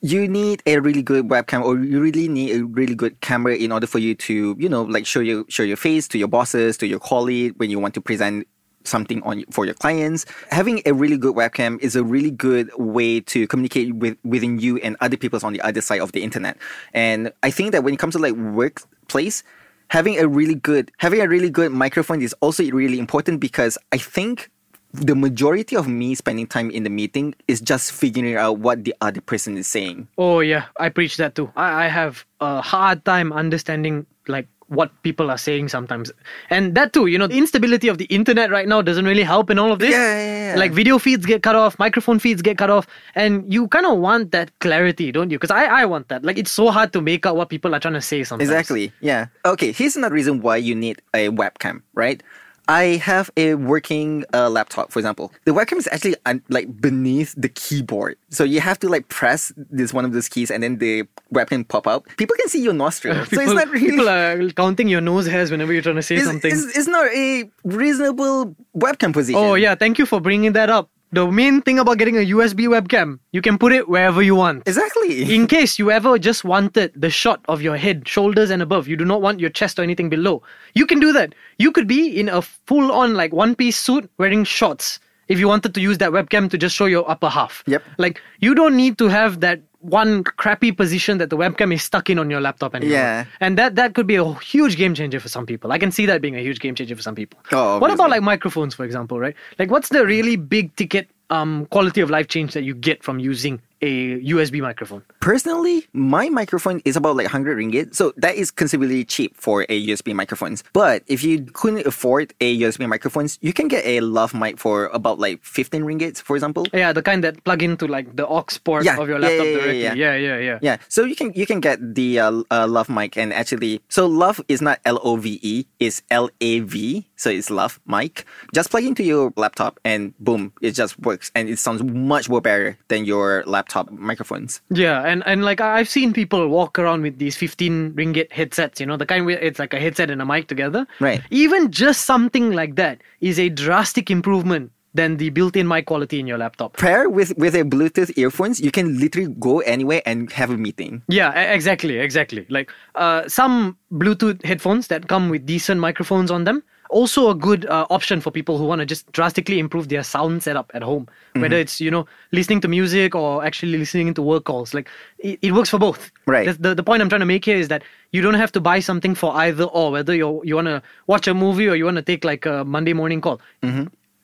you 0.00 0.28
need 0.28 0.62
a 0.66 0.78
really 0.78 1.02
good 1.02 1.28
webcam, 1.28 1.64
or 1.64 1.78
you 1.78 2.00
really 2.00 2.28
need 2.28 2.56
a 2.56 2.64
really 2.64 2.94
good 2.94 3.20
camera 3.20 3.56
in 3.56 3.72
order 3.72 3.86
for 3.86 3.98
you 3.98 4.14
to, 4.14 4.54
you 4.58 4.68
know, 4.68 4.82
like 4.82 5.06
show 5.06 5.20
your 5.20 5.44
show 5.48 5.62
your 5.62 5.76
face 5.76 6.06
to 6.08 6.18
your 6.18 6.28
bosses, 6.28 6.76
to 6.78 6.86
your 6.86 7.00
colleague 7.00 7.54
when 7.56 7.70
you 7.70 7.78
want 7.78 7.94
to 7.94 8.00
present 8.00 8.46
something 8.84 9.22
on 9.22 9.44
for 9.50 9.64
your 9.64 9.74
clients. 9.74 10.24
Having 10.50 10.82
a 10.86 10.92
really 10.92 11.18
good 11.18 11.34
webcam 11.34 11.80
is 11.80 11.96
a 11.96 12.04
really 12.04 12.30
good 12.30 12.70
way 12.76 13.20
to 13.20 13.46
communicate 13.48 13.94
with 13.96 14.16
within 14.24 14.58
you 14.58 14.76
and 14.78 14.96
other 15.00 15.16
people's 15.16 15.44
on 15.44 15.52
the 15.52 15.60
other 15.62 15.80
side 15.80 16.00
of 16.00 16.12
the 16.12 16.22
internet. 16.22 16.56
And 16.94 17.32
I 17.42 17.50
think 17.50 17.72
that 17.72 17.82
when 17.82 17.94
it 17.94 17.98
comes 17.98 18.14
to 18.14 18.20
like 18.20 18.34
workplace, 18.34 19.42
having 19.88 20.18
a 20.18 20.26
really 20.26 20.54
good 20.54 20.90
having 20.98 21.20
a 21.20 21.28
really 21.28 21.50
good 21.50 21.72
microphone 21.72 22.22
is 22.22 22.34
also 22.40 22.64
really 22.70 22.98
important 22.98 23.40
because 23.40 23.78
I 23.92 23.98
think 23.98 24.50
the 24.92 25.14
majority 25.14 25.76
of 25.76 25.88
me 25.88 26.14
spending 26.14 26.46
time 26.46 26.70
in 26.70 26.82
the 26.82 26.90
meeting 26.90 27.34
is 27.48 27.60
just 27.60 27.92
figuring 27.92 28.36
out 28.36 28.58
what 28.58 28.84
the 28.84 28.94
other 29.00 29.20
person 29.20 29.56
is 29.56 29.66
saying. 29.66 30.08
Oh 30.16 30.40
yeah, 30.40 30.66
I 30.78 30.88
preach 30.88 31.16
that 31.18 31.34
too. 31.34 31.50
I, 31.56 31.84
I 31.84 31.88
have 31.88 32.24
a 32.40 32.60
hard 32.62 33.04
time 33.04 33.32
understanding 33.32 34.06
like 34.26 34.48
what 34.68 34.90
people 35.02 35.30
are 35.30 35.38
saying 35.38 35.68
sometimes. 35.68 36.10
And 36.50 36.74
that 36.74 36.92
too, 36.92 37.06
you 37.06 37.18
know, 37.18 37.26
the 37.26 37.38
instability 37.38 37.88
of 37.88 37.98
the 37.98 38.04
internet 38.06 38.50
right 38.50 38.66
now 38.66 38.82
doesn't 38.82 39.04
really 39.04 39.22
help 39.22 39.50
in 39.50 39.58
all 39.58 39.72
of 39.72 39.78
this. 39.78 39.90
Yeah, 39.90 40.16
yeah, 40.16 40.52
yeah. 40.52 40.58
Like 40.58 40.72
video 40.72 40.98
feeds 40.98 41.24
get 41.24 41.42
cut 41.42 41.54
off, 41.54 41.78
microphone 41.78 42.18
feeds 42.18 42.42
get 42.42 42.58
cut 42.58 42.70
off, 42.70 42.86
and 43.14 43.52
you 43.52 43.68
kind 43.68 43.86
of 43.86 43.98
want 43.98 44.32
that 44.32 44.56
clarity, 44.58 45.12
don't 45.12 45.30
you? 45.30 45.38
Because 45.38 45.50
I, 45.50 45.64
I 45.64 45.84
want 45.84 46.08
that. 46.08 46.24
Like 46.24 46.38
it's 46.38 46.50
so 46.50 46.70
hard 46.70 46.92
to 46.94 47.00
make 47.00 47.26
out 47.26 47.36
what 47.36 47.48
people 47.48 47.74
are 47.74 47.80
trying 47.80 47.94
to 47.94 48.00
say 48.02 48.24
sometimes. 48.24 48.50
Exactly. 48.50 48.92
Yeah. 49.00 49.26
Okay. 49.44 49.72
Here's 49.72 49.96
another 49.96 50.14
reason 50.14 50.40
why 50.40 50.56
you 50.56 50.74
need 50.74 51.00
a 51.14 51.28
webcam, 51.28 51.82
right? 51.94 52.22
I 52.68 52.96
have 53.02 53.30
a 53.36 53.54
working 53.54 54.24
uh, 54.34 54.50
laptop, 54.50 54.90
for 54.90 54.98
example. 54.98 55.32
The 55.44 55.52
webcam 55.52 55.78
is 55.78 55.88
actually 55.92 56.16
un- 56.26 56.42
like 56.48 56.80
beneath 56.80 57.34
the 57.36 57.48
keyboard, 57.48 58.16
so 58.30 58.42
you 58.44 58.60
have 58.60 58.78
to 58.80 58.88
like 58.88 59.08
press 59.08 59.52
this 59.56 59.92
one 59.94 60.04
of 60.04 60.12
those 60.12 60.28
keys, 60.28 60.50
and 60.50 60.62
then 60.62 60.78
the 60.78 61.04
webcam 61.32 61.66
pop 61.68 61.86
up. 61.86 62.06
People 62.16 62.36
can 62.36 62.48
see 62.48 62.62
your 62.62 62.72
nostril, 62.72 63.14
so 63.24 63.24
People, 63.30 63.44
it's 63.44 63.52
not 63.54 63.68
really. 63.70 63.90
people 63.90 64.08
are 64.08 64.50
counting 64.50 64.88
your 64.88 65.00
nose 65.00 65.26
hairs 65.26 65.50
whenever 65.50 65.72
you're 65.72 65.82
trying 65.82 65.96
to 65.96 66.02
say 66.02 66.16
it's, 66.16 66.26
something. 66.26 66.50
it's, 66.50 66.76
it's 66.76 66.88
not 66.88 67.06
a 67.12 67.48
reasonable 67.64 68.56
webcam 68.76 69.12
position. 69.12 69.40
Oh 69.40 69.54
yeah, 69.54 69.74
thank 69.74 69.98
you 69.98 70.06
for 70.06 70.20
bringing 70.20 70.52
that 70.54 70.70
up. 70.70 70.90
The 71.12 71.30
main 71.30 71.62
thing 71.62 71.78
about 71.78 71.98
getting 71.98 72.16
a 72.16 72.26
USB 72.26 72.66
webcam, 72.66 73.20
you 73.32 73.40
can 73.40 73.58
put 73.58 73.72
it 73.72 73.88
wherever 73.88 74.22
you 74.22 74.34
want. 74.34 74.64
Exactly. 74.66 75.34
In 75.34 75.46
case 75.46 75.78
you 75.78 75.90
ever 75.90 76.18
just 76.18 76.44
wanted 76.44 76.92
the 76.96 77.10
shot 77.10 77.44
of 77.48 77.62
your 77.62 77.76
head, 77.76 78.08
shoulders, 78.08 78.50
and 78.50 78.60
above, 78.60 78.88
you 78.88 78.96
do 78.96 79.04
not 79.04 79.22
want 79.22 79.38
your 79.38 79.50
chest 79.50 79.78
or 79.78 79.82
anything 79.82 80.08
below, 80.10 80.42
you 80.74 80.84
can 80.84 80.98
do 80.98 81.12
that. 81.12 81.34
You 81.58 81.70
could 81.70 81.86
be 81.86 82.18
in 82.18 82.28
a 82.28 82.42
full 82.42 82.90
on, 82.90 83.14
like, 83.14 83.32
one 83.32 83.54
piece 83.54 83.76
suit 83.76 84.10
wearing 84.18 84.44
shorts 84.44 84.98
if 85.28 85.38
you 85.38 85.48
wanted 85.48 85.74
to 85.74 85.80
use 85.80 85.98
that 85.98 86.10
webcam 86.10 86.50
to 86.50 86.58
just 86.58 86.74
show 86.74 86.86
your 86.86 87.08
upper 87.10 87.28
half. 87.28 87.62
Yep. 87.66 87.84
Like, 87.98 88.20
you 88.40 88.54
don't 88.54 88.76
need 88.76 88.98
to 88.98 89.08
have 89.08 89.40
that 89.40 89.60
one 89.88 90.24
crappy 90.24 90.72
position 90.72 91.18
that 91.18 91.30
the 91.30 91.36
webcam 91.36 91.72
is 91.72 91.82
stuck 91.82 92.10
in 92.10 92.18
on 92.18 92.30
your 92.30 92.40
laptop 92.40 92.74
anymore. 92.74 92.92
Yeah. 92.92 93.24
And 93.40 93.56
that, 93.58 93.76
that 93.76 93.94
could 93.94 94.06
be 94.06 94.16
a 94.16 94.34
huge 94.34 94.76
game 94.76 94.94
changer 94.94 95.20
for 95.20 95.28
some 95.28 95.46
people. 95.46 95.72
I 95.72 95.78
can 95.78 95.90
see 95.90 96.06
that 96.06 96.20
being 96.20 96.36
a 96.36 96.40
huge 96.40 96.60
game 96.60 96.74
changer 96.74 96.96
for 96.96 97.02
some 97.02 97.14
people. 97.14 97.38
Oh, 97.52 97.78
what 97.78 97.90
about 97.90 98.10
like 98.10 98.22
microphones, 98.22 98.74
for 98.74 98.84
example, 98.84 99.18
right? 99.18 99.34
Like, 99.58 99.70
what's 99.70 99.88
the 99.88 100.04
really 100.04 100.36
big 100.36 100.74
ticket 100.76 101.08
um, 101.30 101.66
quality 101.66 102.00
of 102.00 102.10
life 102.10 102.28
change 102.28 102.52
that 102.54 102.62
you 102.62 102.74
get 102.74 103.02
from 103.02 103.18
using 103.18 103.60
a 103.82 104.20
USB 104.22 104.60
microphone? 104.60 105.02
Personally, 105.20 105.86
my 105.92 106.28
microphone 106.28 106.80
is 106.84 106.96
about 106.96 107.16
like 107.16 107.24
100 107.26 107.58
ringgit. 107.58 107.94
So 107.94 108.12
that 108.16 108.34
is 108.36 108.50
considerably 108.50 109.04
cheap 109.04 109.36
for 109.36 109.62
a 109.68 109.86
USB 109.88 110.14
microphones. 110.14 110.62
But 110.72 111.02
if 111.06 111.22
you 111.24 111.42
couldn't 111.52 111.86
afford 111.86 112.32
a 112.40 112.60
USB 112.60 112.88
microphones, 112.88 113.38
you 113.42 113.52
can 113.52 113.68
get 113.68 113.84
a 113.84 114.00
Lav 114.00 114.34
mic 114.34 114.58
for 114.58 114.86
about 114.86 115.18
like 115.18 115.42
15 115.44 115.82
ringgit, 115.82 116.20
for 116.22 116.36
example. 116.36 116.66
Yeah, 116.72 116.92
the 116.92 117.02
kind 117.02 117.22
that 117.24 117.42
plug 117.44 117.62
into 117.62 117.86
like 117.86 118.16
the 118.16 118.26
aux 118.26 118.46
port 118.64 118.84
Yeah, 118.84 118.98
of 118.98 119.08
your 119.08 119.18
laptop 119.18 119.46
yeah, 119.46 119.52
yeah, 119.52 119.58
directly. 119.58 119.82
yeah. 119.82 119.94
Yeah, 119.94 120.16
yeah, 120.16 120.38
yeah. 120.38 120.58
Yeah, 120.62 120.76
so 120.88 121.04
you 121.04 121.16
can 121.16 121.32
you 121.34 121.44
can 121.46 121.60
get 121.60 121.78
the 121.94 122.20
uh, 122.20 122.42
uh, 122.50 122.66
Lav 122.66 122.88
mic 122.88 123.16
and 123.16 123.32
actually 123.32 123.80
so 123.88 124.06
Lav 124.06 124.40
is 124.48 124.62
not 124.62 124.78
L 124.84 125.00
O 125.02 125.16
V 125.16 125.38
E, 125.42 125.64
it's 125.80 126.02
L 126.10 126.30
A 126.40 126.60
V, 126.60 127.06
so 127.16 127.30
it's 127.30 127.50
Lav 127.50 127.78
mic. 127.86 128.24
Just 128.54 128.70
plug 128.70 128.84
into 128.84 129.02
your 129.02 129.32
laptop 129.36 129.78
and 129.84 130.16
boom, 130.18 130.52
it 130.62 130.72
just 130.72 130.98
works 131.00 131.30
and 131.34 131.48
it 131.48 131.58
sounds 131.58 131.82
much 131.82 132.28
more 132.28 132.40
better 132.40 132.78
than 132.88 133.04
your 133.04 133.42
laptop 133.46 133.65
laptop 133.66 133.90
microphones. 133.90 134.60
Yeah, 134.70 135.02
and, 135.02 135.22
and 135.26 135.44
like 135.44 135.60
I've 135.60 135.88
seen 135.88 136.12
people 136.12 136.48
walk 136.48 136.78
around 136.78 137.02
with 137.02 137.18
these 137.18 137.36
15 137.36 137.92
ringgit 137.94 138.32
headsets, 138.32 138.80
you 138.80 138.86
know, 138.86 138.96
the 138.96 139.06
kind 139.06 139.26
where 139.26 139.38
it's 139.38 139.58
like 139.58 139.74
a 139.74 139.80
headset 139.80 140.10
and 140.10 140.22
a 140.22 140.26
mic 140.26 140.48
together. 140.48 140.86
Right. 141.00 141.22
Even 141.30 141.70
just 141.70 142.04
something 142.04 142.52
like 142.52 142.76
that 142.76 143.00
is 143.20 143.38
a 143.38 143.48
drastic 143.48 144.10
improvement 144.10 144.70
than 144.94 145.18
the 145.18 145.28
built 145.30 145.56
in 145.56 145.68
mic 145.68 145.86
quality 145.86 146.18
in 146.18 146.26
your 146.26 146.38
laptop. 146.38 146.76
Pair 146.76 147.10
with 147.10 147.36
with 147.36 147.54
a 147.54 147.64
Bluetooth 147.64 148.16
earphones, 148.16 148.60
you 148.60 148.70
can 148.70 148.98
literally 148.98 149.34
go 149.38 149.60
anywhere 149.60 150.00
and 150.06 150.32
have 150.32 150.50
a 150.50 150.56
meeting. 150.56 151.02
Yeah, 151.08 151.32
exactly, 151.52 151.98
exactly. 151.98 152.46
Like 152.48 152.70
uh, 152.94 153.28
some 153.28 153.76
Bluetooth 153.92 154.42
headphones 154.44 154.86
that 154.86 155.08
come 155.08 155.28
with 155.28 155.44
decent 155.44 155.80
microphones 155.80 156.30
on 156.30 156.44
them. 156.44 156.62
Also, 156.90 157.30
a 157.30 157.34
good 157.34 157.66
uh, 157.66 157.86
option 157.90 158.20
for 158.20 158.30
people 158.30 158.58
who 158.58 158.64
want 158.64 158.80
to 158.80 158.86
just 158.86 159.10
drastically 159.12 159.58
improve 159.58 159.88
their 159.88 160.02
sound 160.02 160.42
setup 160.42 160.70
at 160.74 160.82
home. 160.82 161.08
Whether 161.34 161.56
it's 161.56 161.80
you 161.80 161.90
know 161.90 162.06
listening 162.32 162.60
to 162.62 162.68
music 162.68 163.14
or 163.14 163.44
actually 163.44 163.76
listening 163.76 164.14
to 164.14 164.22
work 164.22 164.44
calls, 164.44 164.72
like 164.72 164.88
it, 165.18 165.38
it 165.42 165.52
works 165.52 165.68
for 165.68 165.78
both. 165.78 166.10
Right. 166.26 166.46
The, 166.46 166.54
the 166.54 166.74
the 166.76 166.82
point 166.82 167.02
I'm 167.02 167.08
trying 167.08 167.20
to 167.20 167.26
make 167.26 167.44
here 167.44 167.56
is 167.56 167.68
that 167.68 167.82
you 168.12 168.22
don't 168.22 168.34
have 168.34 168.52
to 168.52 168.60
buy 168.60 168.80
something 168.80 169.14
for 169.14 169.34
either 169.36 169.64
or. 169.64 169.90
Whether 169.90 170.14
you 170.14 170.42
you 170.44 170.54
want 170.54 170.68
to 170.68 170.82
watch 171.06 171.28
a 171.28 171.34
movie 171.34 171.68
or 171.68 171.76
you 171.76 171.84
want 171.84 171.96
to 171.96 172.02
take 172.02 172.24
like 172.24 172.46
a 172.46 172.64
Monday 172.64 172.92
morning 172.92 173.20
call. 173.20 173.40